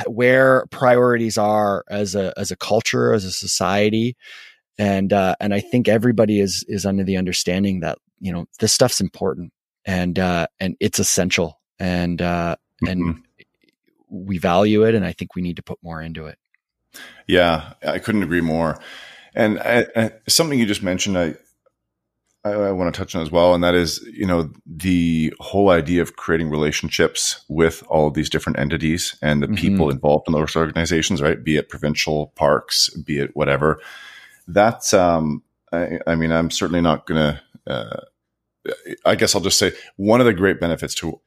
[0.06, 4.16] where priorities are as a as a culture, as a society,
[4.78, 8.72] and uh, and I think everybody is is under the understanding that you know this
[8.72, 9.52] stuff's important
[9.84, 12.90] and uh, and it's essential and uh, mm-hmm.
[12.90, 13.22] and
[14.10, 16.38] we value it, and I think we need to put more into it.
[17.26, 18.80] Yeah, I couldn't agree more.
[19.34, 21.34] And I, I, something you just mentioned, I,
[22.44, 25.70] I, I want to touch on as well, and that is, you know, the whole
[25.70, 29.56] idea of creating relationships with all of these different entities and the mm-hmm.
[29.56, 31.42] people involved in those organizations, right?
[31.42, 33.80] Be it provincial parks, be it whatever.
[34.46, 37.40] That's, um, I, I mean, I'm certainly not going to.
[37.66, 38.00] Uh,
[39.04, 41.20] I guess I'll just say one of the great benefits to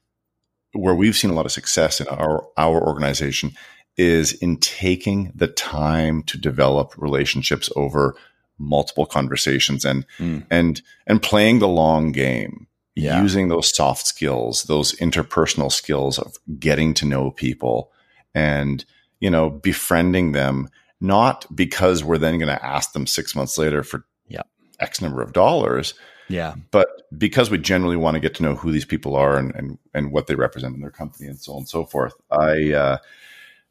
[0.73, 3.53] where we've seen a lot of success in our our organization
[3.97, 8.15] is in taking the time to develop relationships over
[8.57, 10.45] multiple conversations and mm.
[10.49, 13.21] and and playing the long game yeah.
[13.21, 17.91] using those soft skills those interpersonal skills of getting to know people
[18.35, 18.85] and
[19.19, 23.81] you know befriending them not because we're then going to ask them 6 months later
[23.81, 24.43] for yeah.
[24.79, 25.95] x number of dollars
[26.31, 26.55] Yeah.
[26.71, 29.77] But because we generally want to get to know who these people are and, and,
[29.93, 32.97] and what they represent in their company and so on and so forth, I, uh,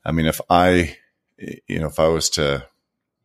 [0.05, 0.97] I mean, if I,
[1.39, 2.67] you know, if I was to,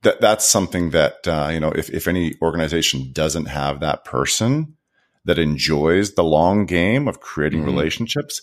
[0.01, 4.77] that that's something that, uh, you know, if, if any organization doesn't have that person
[5.23, 7.69] that enjoys the long game of creating mm-hmm.
[7.69, 8.41] relationships,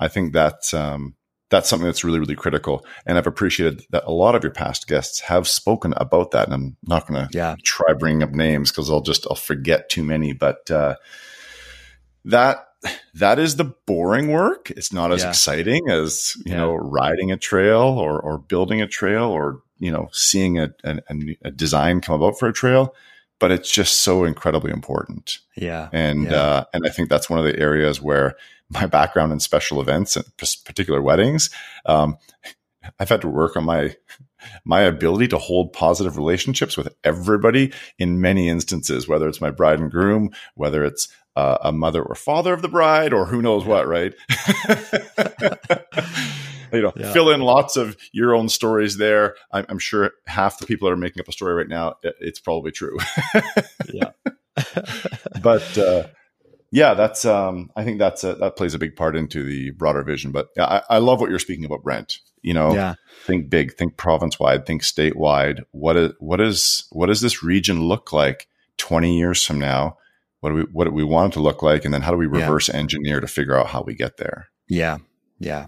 [0.00, 1.14] I think that's, um,
[1.50, 2.86] that's something that's really, really critical.
[3.06, 6.46] And I've appreciated that a lot of your past guests have spoken about that.
[6.46, 7.56] And I'm not going to yeah.
[7.62, 10.96] try bringing up names because I'll just, I'll forget too many, but, uh,
[12.24, 12.66] that,
[13.14, 14.70] that is the boring work.
[14.70, 15.30] It's not as yeah.
[15.30, 16.58] exciting as, you yeah.
[16.58, 20.98] know, riding a trail or, or building a trail or, you know, seeing a, a,
[21.42, 22.94] a design come about for a trail
[23.40, 25.38] but it's just so incredibly important.
[25.56, 25.88] Yeah.
[25.92, 26.34] And, yeah.
[26.34, 28.36] Uh, and I think that's one of the areas where
[28.70, 31.50] my background in special events and particular weddings,
[31.84, 32.16] um,
[32.98, 33.96] I've had to work on my
[34.64, 39.80] my ability to hold positive relationships with everybody in many instances, whether it's my bride
[39.80, 43.64] and groom, whether it's uh, a mother or father of the bride, or who knows
[43.64, 44.14] what, right?
[46.72, 47.12] you know, yeah.
[47.12, 49.34] fill in lots of your own stories there.
[49.50, 52.40] I'm, I'm, sure half the people that are making up a story right now, it's
[52.40, 52.96] probably true.
[53.92, 54.10] yeah.
[55.42, 56.06] but uh,
[56.70, 60.02] yeah, that's um, I think that's a, that plays a big part into the broader
[60.02, 60.32] vision.
[60.32, 62.18] But yeah, I, I love what you're speaking about, Brent.
[62.44, 62.94] You know, yeah.
[63.24, 65.64] think big, think province wide, think statewide.
[65.70, 69.96] What is what is what does this region look like 20 years from now?
[70.40, 72.18] What do we what do we want it to look like, and then how do
[72.18, 72.76] we reverse yeah.
[72.76, 74.48] engineer to figure out how we get there?
[74.68, 74.98] Yeah,
[75.38, 75.66] yeah.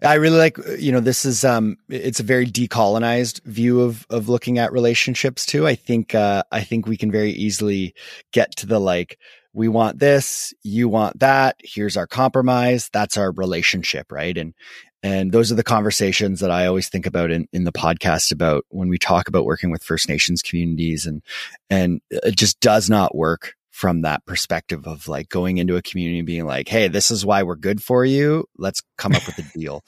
[0.00, 4.28] I really like, you know, this is, um, it's a very decolonized view of, of
[4.28, 5.66] looking at relationships too.
[5.66, 7.92] I think, uh, I think we can very easily
[8.32, 9.18] get to the like,
[9.52, 11.56] we want this, you want that.
[11.64, 12.90] Here's our compromise.
[12.92, 14.12] That's our relationship.
[14.12, 14.38] Right.
[14.38, 14.54] And,
[15.02, 18.64] and those are the conversations that I always think about in, in the podcast about
[18.70, 21.22] when we talk about working with First Nations communities and,
[21.70, 26.18] and it just does not work from that perspective of like going into a community
[26.18, 28.46] and being like, Hey, this is why we're good for you.
[28.56, 29.84] Let's come up with a deal.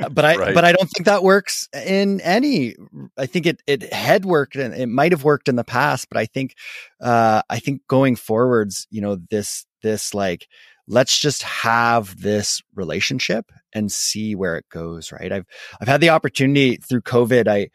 [0.00, 0.54] Uh, but I, right.
[0.54, 2.76] but I don't think that works in any,
[3.18, 6.16] I think it, it had worked and it might have worked in the past, but
[6.16, 6.54] I think,
[7.00, 10.46] uh, I think going forwards, you know, this, this like,
[10.86, 15.10] let's just have this relationship and see where it goes.
[15.12, 15.32] Right.
[15.32, 15.46] I've,
[15.80, 17.48] I've had the opportunity through COVID.
[17.48, 17.68] I,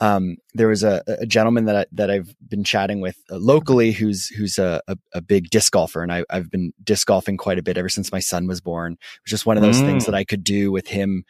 [0.00, 3.92] um, there was a, a, gentleman that I, that I've been chatting with uh, locally
[3.92, 7.58] who's who's a, a, a, big disc golfer, and I, have been disc golfing quite
[7.58, 8.94] a bit ever since my son was born.
[8.94, 9.86] It was just one of those mm.
[9.86, 11.24] things that I could do with him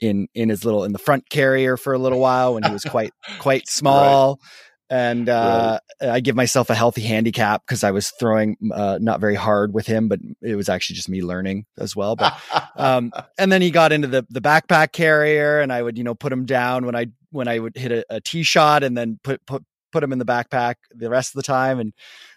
[0.00, 2.84] in in his little in the front carrier for a little while when he was
[2.84, 4.32] quite quite small.
[4.32, 4.48] Right
[4.90, 6.10] and uh, right.
[6.10, 9.86] I give myself a healthy handicap because I was throwing uh, not very hard with
[9.86, 12.16] him, but it was actually just me learning as well.
[12.16, 12.40] But
[12.76, 16.14] um, and then he got into the the backpack carrier, and I would you know
[16.14, 19.18] put him down when I when I would hit a, a tee shot, and then
[19.22, 21.92] put put put him in the backpack the rest of the time, and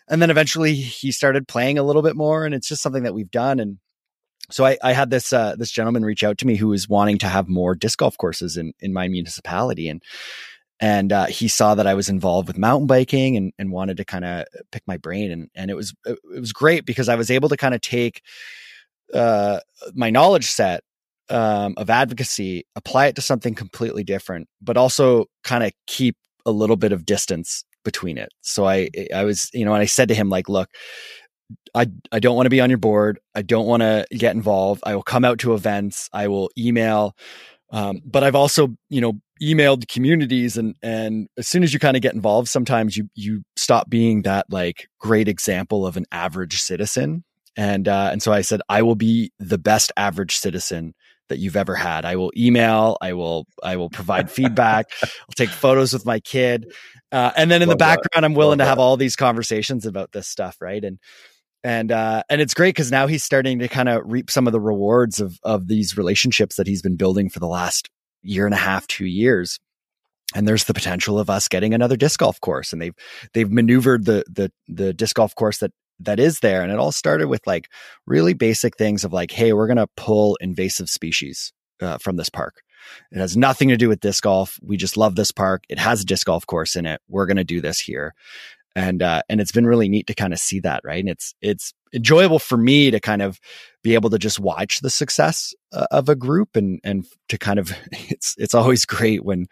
[0.09, 3.13] and then eventually he started playing a little bit more, and it's just something that
[3.13, 3.77] we've done and.
[4.49, 7.19] So I, I had this uh, this gentleman reach out to me who was wanting
[7.19, 10.03] to have more disc golf courses in in my municipality, and
[10.81, 14.05] and uh, he saw that I was involved with mountain biking and, and wanted to
[14.05, 17.29] kind of pick my brain and and it was it was great because I was
[17.29, 18.21] able to kind of take
[19.13, 19.59] uh,
[19.93, 20.81] my knowledge set
[21.29, 26.51] um, of advocacy, apply it to something completely different, but also kind of keep a
[26.51, 28.29] little bit of distance between it.
[28.41, 30.69] So I I was you know and I said to him like, look.
[31.75, 33.19] I, I don't want to be on your board.
[33.35, 34.81] I don't want to get involved.
[34.85, 36.09] I will come out to events.
[36.13, 37.13] I will email.
[37.71, 41.97] Um, but I've also, you know, emailed communities and and as soon as you kind
[41.97, 46.57] of get involved sometimes you you stop being that like great example of an average
[46.59, 47.23] citizen
[47.57, 50.93] and uh and so i said i will be the best average citizen
[51.29, 55.49] that you've ever had i will email i will i will provide feedback i'll take
[55.49, 56.71] photos with my kid
[57.11, 58.25] uh, and then in Love the background that.
[58.25, 58.83] i'm willing Love to have that.
[58.83, 60.99] all these conversations about this stuff right and
[61.63, 64.53] and uh and it's great because now he's starting to kind of reap some of
[64.53, 67.89] the rewards of of these relationships that he's been building for the last
[68.21, 69.59] year and a half, two years.
[70.33, 72.71] And there's the potential of us getting another disc golf course.
[72.71, 72.95] And they've
[73.33, 76.63] they've maneuvered the the the disc golf course that that is there.
[76.63, 77.69] And it all started with like
[78.07, 82.61] really basic things of like, hey, we're gonna pull invasive species uh, from this park.
[83.11, 84.59] It has nothing to do with disc golf.
[84.61, 85.63] We just love this park.
[85.69, 87.01] It has a disc golf course in it.
[87.07, 88.13] We're going to do this here.
[88.75, 90.81] And, uh, and it's been really neat to kind of see that.
[90.83, 90.99] Right.
[90.99, 93.39] And it's, it's enjoyable for me to kind of
[93.83, 97.59] be able to just watch the success uh, of a group and and to kind
[97.59, 99.47] of it's it's always great when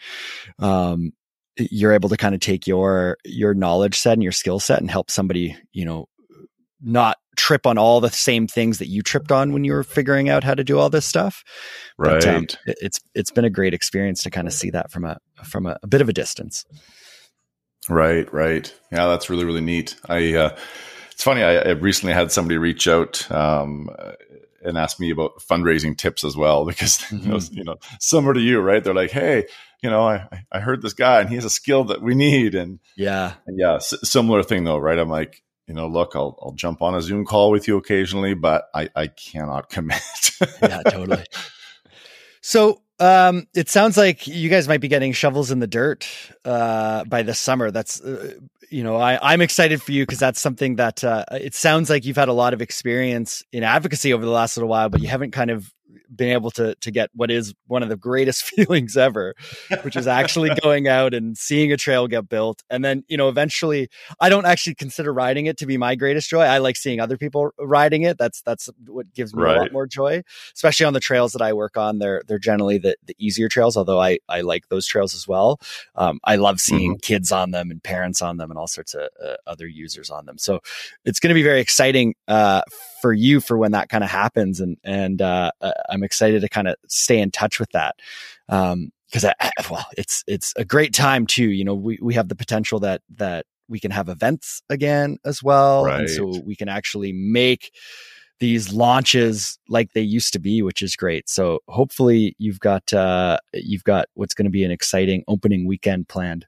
[0.59, 1.11] um
[1.57, 4.89] you're able to kind of take your your knowledge set and your skill set and
[4.89, 6.05] help somebody you know
[6.81, 10.29] not trip on all the same things that you tripped on when you were figuring
[10.29, 11.43] out how to do all this stuff
[11.97, 15.03] right but, um, it's it's been a great experience to kind of see that from
[15.03, 16.65] a from a, a bit of a distance
[17.89, 20.57] right right yeah that's really really neat i uh
[21.19, 21.43] it's funny.
[21.43, 23.89] I, I, recently had somebody reach out um,
[24.63, 27.25] and ask me about fundraising tips as well because mm-hmm.
[27.25, 28.81] you, know, you know, similar to you, right?
[28.81, 29.43] They're like, "Hey,
[29.83, 32.55] you know, I I heard this guy and he has a skill that we need,"
[32.55, 34.97] and yeah, and yeah, s- similar thing though, right?
[34.97, 38.33] I'm like, you know, look, I'll I'll jump on a Zoom call with you occasionally,
[38.33, 39.99] but I I cannot commit.
[40.61, 41.25] yeah, totally.
[42.39, 46.07] So um, it sounds like you guys might be getting shovels in the dirt
[46.45, 47.71] uh, by the summer.
[47.71, 48.33] That's uh,
[48.69, 52.05] you know I, I'm excited for you because that's something that uh, it sounds like
[52.05, 55.07] you've had a lot of experience in advocacy over the last little while, but you
[55.07, 55.71] haven't kind of
[56.13, 59.35] been able to to get what is one of the greatest feelings ever,
[59.83, 62.63] which is actually going out and seeing a trail get built.
[62.69, 63.89] And then, you know, eventually
[64.19, 66.41] I don't actually consider riding it to be my greatest joy.
[66.41, 68.17] I like seeing other people riding it.
[68.17, 69.57] That's that's what gives me right.
[69.57, 71.99] a lot more joy, especially on the trails that I work on.
[71.99, 75.59] They're they're generally the, the easier trails, although I I like those trails as well.
[75.95, 76.99] Um, I love seeing mm-hmm.
[76.99, 80.25] kids on them and parents on them and all sorts of uh, other users on
[80.25, 80.37] them.
[80.37, 80.59] So
[81.05, 82.61] it's going to be very exciting uh,
[83.01, 84.59] for you for when that kind of happens.
[84.59, 87.95] And, and, uh, uh, I'm excited to kind of stay in touch with that.
[88.47, 89.33] Um, cause I,
[89.69, 91.49] well, it's, it's a great time too.
[91.49, 95.43] You know, we, we have the potential that, that we can have events again as
[95.43, 95.85] well.
[95.85, 96.01] Right.
[96.01, 97.71] And so we can actually make,
[98.39, 101.27] these launches like they used to be, which is great.
[101.27, 106.07] So hopefully you've got uh, you've got what's going to be an exciting opening weekend
[106.07, 106.47] planned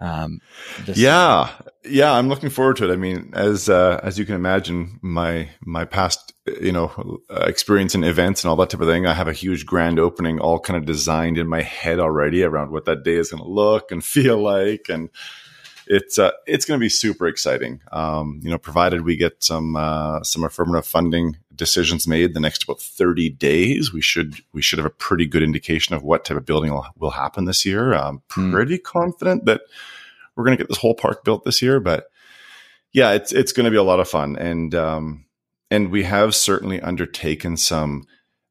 [0.00, 0.40] um,
[0.86, 1.50] yeah,
[1.84, 2.92] yeah, I'm looking forward to it.
[2.92, 7.94] I mean, as uh, as you can imagine, my my past you know uh, experience
[7.94, 10.58] in events and all that type of thing, I have a huge grand opening all
[10.58, 13.92] kind of designed in my head already around what that day is going to look
[13.92, 15.10] and feel like, and
[15.86, 17.80] it's uh, it's going to be super exciting.
[17.92, 22.64] Um, you know, provided we get some uh, some affirmative funding decisions made the next
[22.64, 26.36] about 30 days, we should we should have a pretty good indication of what type
[26.36, 27.92] of building will, will happen this year.
[27.92, 28.52] I'm hmm.
[28.52, 28.82] pretty mm.
[28.82, 29.62] confident that
[30.34, 32.06] we're going to get this whole park built this year, but
[32.92, 35.24] yeah, it's it's going to be a lot of fun, and um,
[35.70, 38.06] and we have certainly undertaken some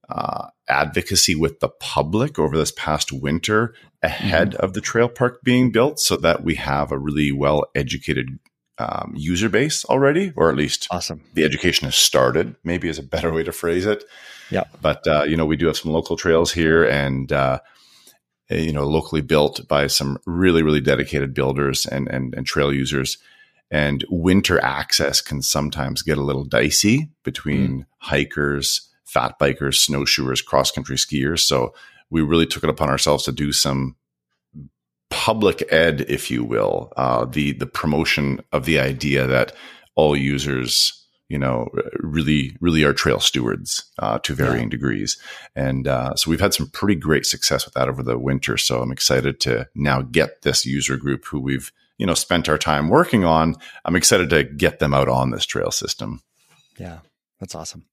[0.09, 3.73] uh, advocacy with the public over this past winter
[4.03, 4.55] ahead mm.
[4.55, 8.39] of the trail park being built, so that we have a really well educated
[8.77, 11.23] um, user base already, or at least awesome.
[11.33, 12.55] The education has started.
[12.63, 14.03] Maybe is a better way to phrase it.
[14.49, 14.63] Yeah.
[14.81, 17.59] But uh, you know, we do have some local trails here, and uh,
[18.49, 23.17] you know, locally built by some really, really dedicated builders and and, and trail users.
[23.71, 27.85] And winter access can sometimes get a little dicey between mm.
[27.97, 31.39] hikers, fat bikers, snowshoers, cross country skiers.
[31.39, 31.73] So
[32.13, 33.95] we really took it upon ourselves to do some
[35.09, 39.53] public ed, if you will, uh, the the promotion of the idea that
[39.95, 44.69] all users, you know, really really are trail stewards uh, to varying yeah.
[44.77, 45.17] degrees,
[45.55, 48.57] and uh, so we've had some pretty great success with that over the winter.
[48.57, 52.59] So I'm excited to now get this user group who we've you know spent our
[52.59, 53.55] time working on.
[53.85, 56.21] I'm excited to get them out on this trail system.
[56.77, 56.99] Yeah,
[57.39, 57.85] that's awesome.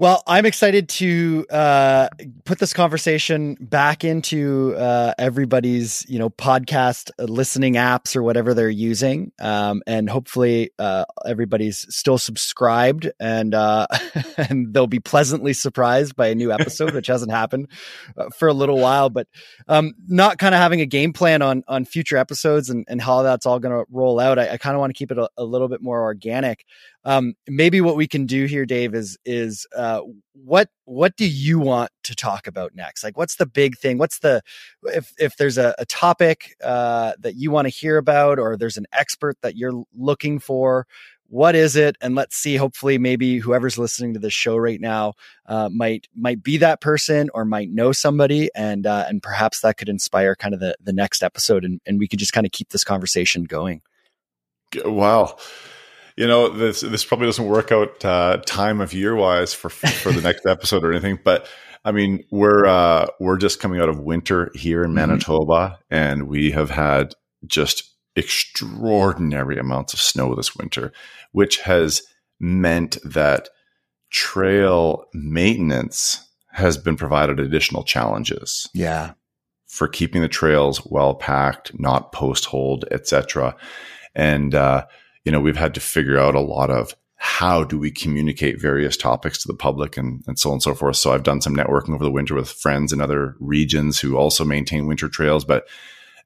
[0.00, 2.08] Well, I'm excited to uh,
[2.46, 8.70] put this conversation back into uh, everybody's, you know, podcast listening apps or whatever they're
[8.70, 13.86] using, um, and hopefully uh, everybody's still subscribed and uh,
[14.38, 17.68] and they'll be pleasantly surprised by a new episode, which hasn't happened
[18.16, 19.10] uh, for a little while.
[19.10, 19.28] But
[19.68, 23.20] um, not kind of having a game plan on on future episodes and, and how
[23.20, 24.38] that's all going to roll out.
[24.38, 26.64] I, I kind of want to keep it a, a little bit more organic
[27.04, 30.00] um, maybe what we can do here, Dave, is is uh,
[30.34, 33.02] what what do you want to talk about next?
[33.02, 33.96] Like, what's the big thing?
[33.96, 34.42] What's the
[34.84, 38.76] if if there's a, a topic uh, that you want to hear about, or there's
[38.76, 40.86] an expert that you're looking for?
[41.28, 41.96] What is it?
[42.00, 42.56] And let's see.
[42.56, 45.14] Hopefully, maybe whoever's listening to this show right now
[45.46, 49.78] uh, might might be that person, or might know somebody, and uh, and perhaps that
[49.78, 52.52] could inspire kind of the the next episode, and and we could just kind of
[52.52, 53.80] keep this conversation going.
[54.84, 55.36] Wow
[56.20, 60.12] you know this this probably doesn't work out uh, time of year wise for for
[60.12, 61.48] the next episode or anything but
[61.84, 64.96] i mean we're uh, we're just coming out of winter here in mm-hmm.
[64.96, 65.94] manitoba mm-hmm.
[65.94, 67.14] and we have had
[67.46, 67.84] just
[68.16, 70.92] extraordinary amounts of snow this winter
[71.32, 72.02] which has
[72.38, 73.48] meant that
[74.10, 79.14] trail maintenance has been provided additional challenges yeah
[79.66, 83.56] for keeping the trails well packed not post hold etc
[84.14, 84.84] and uh,
[85.30, 88.96] you know, we've had to figure out a lot of how do we communicate various
[88.96, 90.96] topics to the public and, and so on and so forth.
[90.96, 94.44] So I've done some networking over the winter with friends in other regions who also
[94.44, 95.68] maintain winter trails, but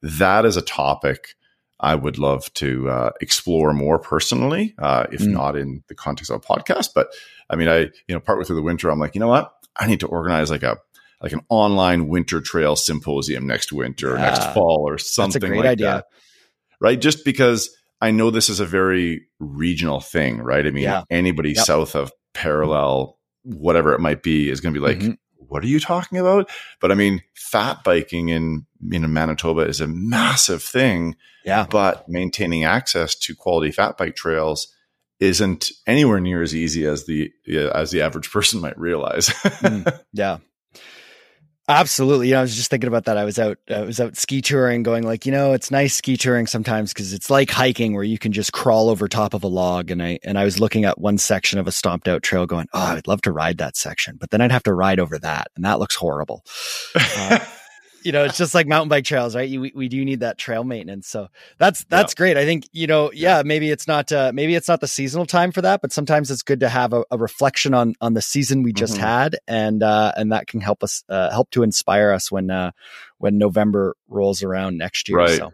[0.01, 1.35] that is a topic
[1.79, 5.33] I would love to uh, explore more personally, uh, if mm.
[5.33, 6.95] not in the context of a podcast.
[6.95, 7.09] But
[7.51, 9.53] I mean, I you know, partway through the winter, I'm like, you know what?
[9.77, 10.79] I need to organize like a
[11.21, 14.15] like an online winter trail symposium next winter, yeah.
[14.15, 15.87] or next fall, or something like idea.
[15.87, 16.07] that.
[16.81, 16.99] Right?
[16.99, 17.69] Just because
[18.01, 20.67] I know this is a very regional thing, right?
[20.67, 21.05] I mean, Yeah.
[21.11, 21.65] anybody Yep.
[21.65, 25.17] south of parallel, whatever it might be, is going to be like, Mhm.
[25.37, 26.51] what are you talking about?
[26.81, 31.67] But I mean, fat biking in, in Manitoba is a massive thing, Yeah.
[31.71, 34.69] but maintaining access to quality fat bike trails
[35.21, 37.31] isn't anywhere near as easy as the
[37.73, 39.29] as the average person might realize.
[39.29, 40.01] Mm.
[40.13, 40.39] Yeah.
[41.67, 42.29] Absolutely.
[42.29, 43.17] You know, I was just thinking about that.
[43.17, 46.17] I was out, I was out ski touring going like, you know, it's nice ski
[46.17, 49.49] touring sometimes because it's like hiking where you can just crawl over top of a
[49.49, 49.91] log.
[49.91, 52.69] And I, and I was looking at one section of a stomped out trail going,
[52.75, 55.49] Oh, I'd love to ride that section, but then I'd have to ride over that.
[55.57, 56.45] And that looks horrible.
[56.95, 57.39] Uh,
[58.05, 59.49] you know, it's just like mountain bike trails, right?
[59.49, 61.09] You, we, we do need that trail maintenance.
[61.09, 61.29] So
[61.59, 62.37] that's, that's great.
[62.37, 65.53] I think, you know, yeah, maybe it's not, uh, maybe it's not the seasonal time
[65.53, 68.63] for that, but sometimes it's good to have a, a reflection on, on the season
[68.63, 69.01] we just Mhm.
[69.01, 69.37] had.
[69.49, 72.73] And, uh, and that can help us, uh, help to inspire us when, uh,
[73.19, 75.19] when November rolls around next year.
[75.19, 75.39] Right.
[75.39, 75.53] So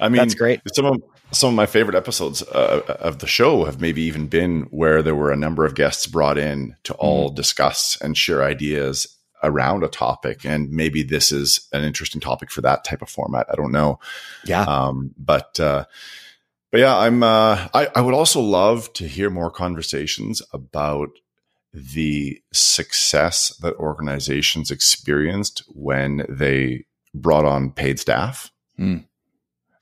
[0.00, 0.60] I mean, that's great.
[0.74, 4.62] some of some of my favorite episodes uh, of the show have maybe even been
[4.64, 7.34] where there were a number of guests brought in to all Mm-hmm.
[7.34, 9.06] discuss and share ideas
[9.42, 13.46] around a topic and maybe this is an interesting topic for that type of format
[13.50, 13.98] i don't know
[14.44, 14.62] Yeah.
[14.62, 15.84] um, but uh,
[16.70, 21.10] but yeah i'm uh, I, I would also love to hear more conversations about
[21.74, 26.84] the success that organizations experienced when they
[27.14, 28.98] brought on paid staff Hmm.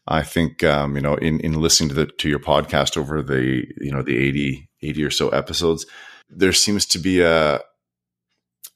[0.06, 3.64] I think um, you know in in listening to the to your podcast over the
[3.80, 5.86] you know the 80, 80 or so episodes,
[6.28, 7.60] there seems to be a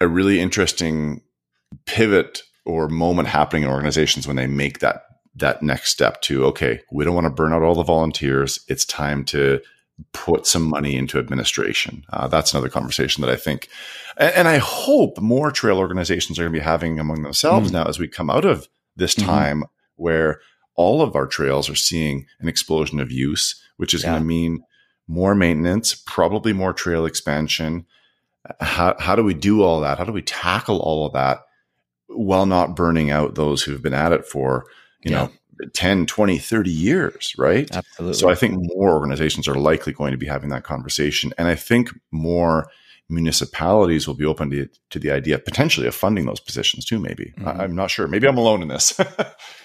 [0.05, 1.23] a really interesting
[1.87, 5.03] pivot or moment happening in organizations when they make that
[5.37, 8.61] that next step to okay, we don't want to burn out all the volunteers.
[8.69, 9.61] It's time to
[10.13, 12.05] put some money into administration.
[12.13, 13.69] Uh, that's another conversation that I think,
[14.17, 17.75] and, and I hope more trail organizations are going to be having among themselves Mm.
[17.75, 19.25] now as we come out of this Mhm.
[19.25, 19.65] time
[19.97, 20.41] where
[20.77, 24.11] all of our trails are seeing an explosion of use, which is Yeah.
[24.11, 24.65] going to mean
[25.09, 27.87] more maintenance, probably more trail expansion.
[28.61, 29.99] How, how do we do all that?
[29.99, 31.41] How do we tackle all of that
[32.09, 34.67] while not burning out those who've been at it for,
[35.03, 35.25] you Yeah.
[35.25, 35.31] know,
[35.73, 37.71] 10, 20, 30 years, right?
[37.75, 38.19] Absolutely.
[38.19, 41.33] So I think more organizations are likely going to be having that conversation.
[41.39, 42.69] And I think more
[43.09, 47.33] municipalities will be open to, to the idea potentially of funding those positions too, maybe.
[47.39, 47.47] Mhm.
[47.47, 48.09] I, I'm not sure.
[48.09, 48.99] Maybe I'm alone in this.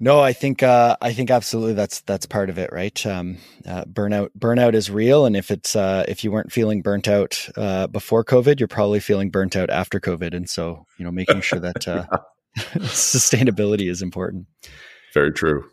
[0.00, 3.06] No, I think uh, I think absolutely that's that's part of it, right?
[3.06, 7.06] Um, uh, burnout burnout is real, and if it's uh, if you weren't feeling burnt
[7.06, 11.12] out uh, before COVID, you're probably feeling burnt out after COVID, and so you know
[11.12, 12.06] making sure that uh,
[12.56, 14.46] sustainability is important.
[15.12, 15.64] Very true.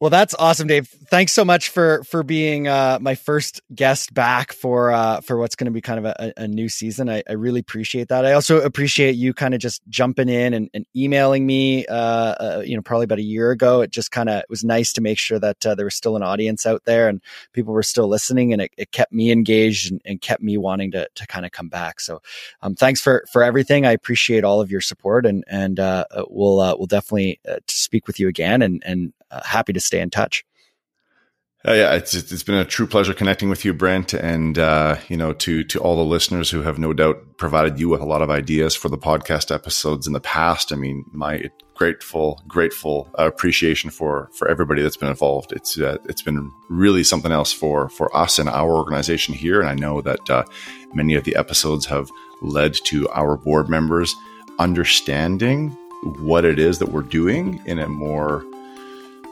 [0.00, 0.88] Well, that's awesome, Dave.
[0.88, 5.54] Thanks so much for for being uh, my first guest back for uh, for what's
[5.54, 7.08] going to be kind of a, a new season.
[7.08, 8.26] I, I really appreciate that.
[8.26, 11.86] I also appreciate you kind of just jumping in and, and emailing me.
[11.86, 13.82] Uh, uh, you know, probably about a year ago.
[13.82, 16.24] It just kind of was nice to make sure that uh, there was still an
[16.24, 17.22] audience out there and
[17.52, 20.90] people were still listening, and it, it kept me engaged and, and kept me wanting
[20.90, 22.00] to to kind of come back.
[22.00, 22.20] So,
[22.62, 23.86] um, thanks for for everything.
[23.86, 27.38] I appreciate all of your support, and and uh, we'll we'll definitely
[27.68, 30.44] speak with you again, and and happy to stay in touch.
[31.66, 35.16] Uh, yeah, it's it's been a true pleasure connecting with you, Brent, and uh, you
[35.16, 38.20] know to to all the listeners who have no doubt provided you with a lot
[38.20, 40.74] of ideas for the podcast episodes in the past.
[40.74, 45.52] I mean, my grateful grateful appreciation for for everybody that's been involved.
[45.52, 49.70] It's uh, it's been really something else for for us and our organization here, and
[49.70, 50.44] I know that uh,
[50.92, 52.10] many of the episodes have
[52.42, 54.14] led to our board members
[54.58, 55.70] understanding
[56.18, 58.44] what it is that we're doing in a more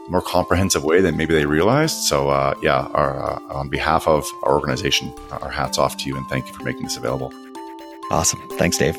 [0.09, 2.03] more comprehensive way than maybe they realized.
[2.03, 6.17] So, uh, yeah, our, uh, on behalf of our organization, our hats off to you
[6.17, 7.33] and thank you for making this available.
[8.11, 8.41] Awesome.
[8.57, 8.97] Thanks, Dave.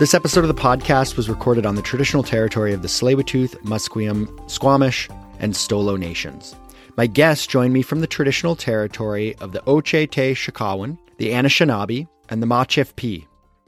[0.00, 4.50] This episode of the podcast was recorded on the traditional territory of the Tsleil-Waututh, Musqueam,
[4.50, 5.08] Squamish,
[5.38, 6.56] and Stolo nations.
[6.96, 12.42] My guests joined me from the traditional territory of the Oceti Sakowin, the Anishinaabe, and
[12.42, 12.96] the Michif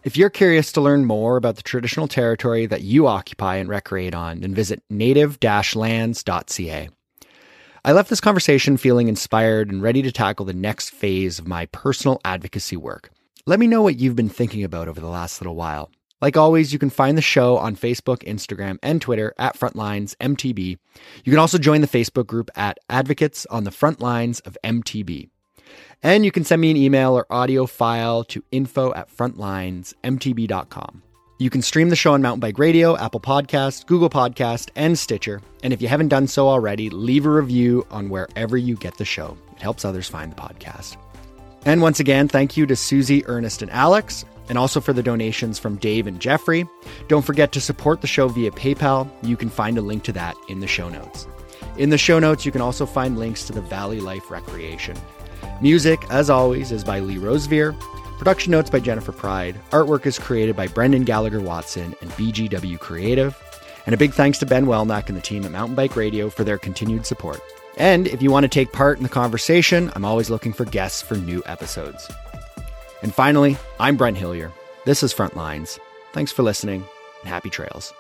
[0.07, 4.15] If you're curious to learn more about the traditional territory that you occupy and recreate
[4.15, 6.89] on, then visit native-lands.ca.
[7.85, 11.67] I left this conversation feeling inspired and ready to tackle the next phase of my
[11.67, 13.11] personal advocacy work.
[13.47, 15.91] Let me know what you've been thinking about over the last little while.
[16.21, 20.79] Like always, you can find the show on Facebook, Instagram, and Twitter at Frontlines MTB.
[21.25, 25.31] You can also join the Facebook group at Advocates on the Front Lines of MTB.
[26.03, 31.03] And you can send me an email or audio file to info at frontlinesmtb.com.
[31.39, 35.43] You can stream the show on Mountain Bike Radio, Apple Podcast, Google Podcast, and Stitcher.
[35.63, 39.05] And if you haven't done so already, leave a review on wherever you get the
[39.05, 39.37] show.
[39.55, 40.97] It helps others find the podcast.
[41.67, 44.25] And once again, thank you to Susie, Ernest, and Alex.
[44.49, 46.65] and also for the donations from Dave and Jeffrey.
[47.09, 49.11] Don't forget to support the show via PayPal.
[49.23, 51.27] You can find a link to that in the show notes.
[51.79, 54.97] In the show notes, you can also find links to the Valley Life Recreation.
[55.63, 57.73] Music, as always, is by Lee Rosevere.
[58.19, 59.59] Production notes by Jennifer Pride.
[59.71, 63.35] Artwork is created by Brendan Gallagher Watson and BGW Creative.
[63.87, 66.45] And a big thanks to Ben Welnak and the team at Mountain Bike Radio for
[66.45, 67.41] their continued support.
[67.79, 71.01] And if you want to take part in the conversation, I'm always looking for guests
[71.01, 72.11] for new episodes.
[73.03, 74.53] And finally, I'm Brent Hillier.
[74.85, 75.79] This is Frontlines.
[76.13, 76.85] Thanks for listening
[77.23, 77.93] and happy trails.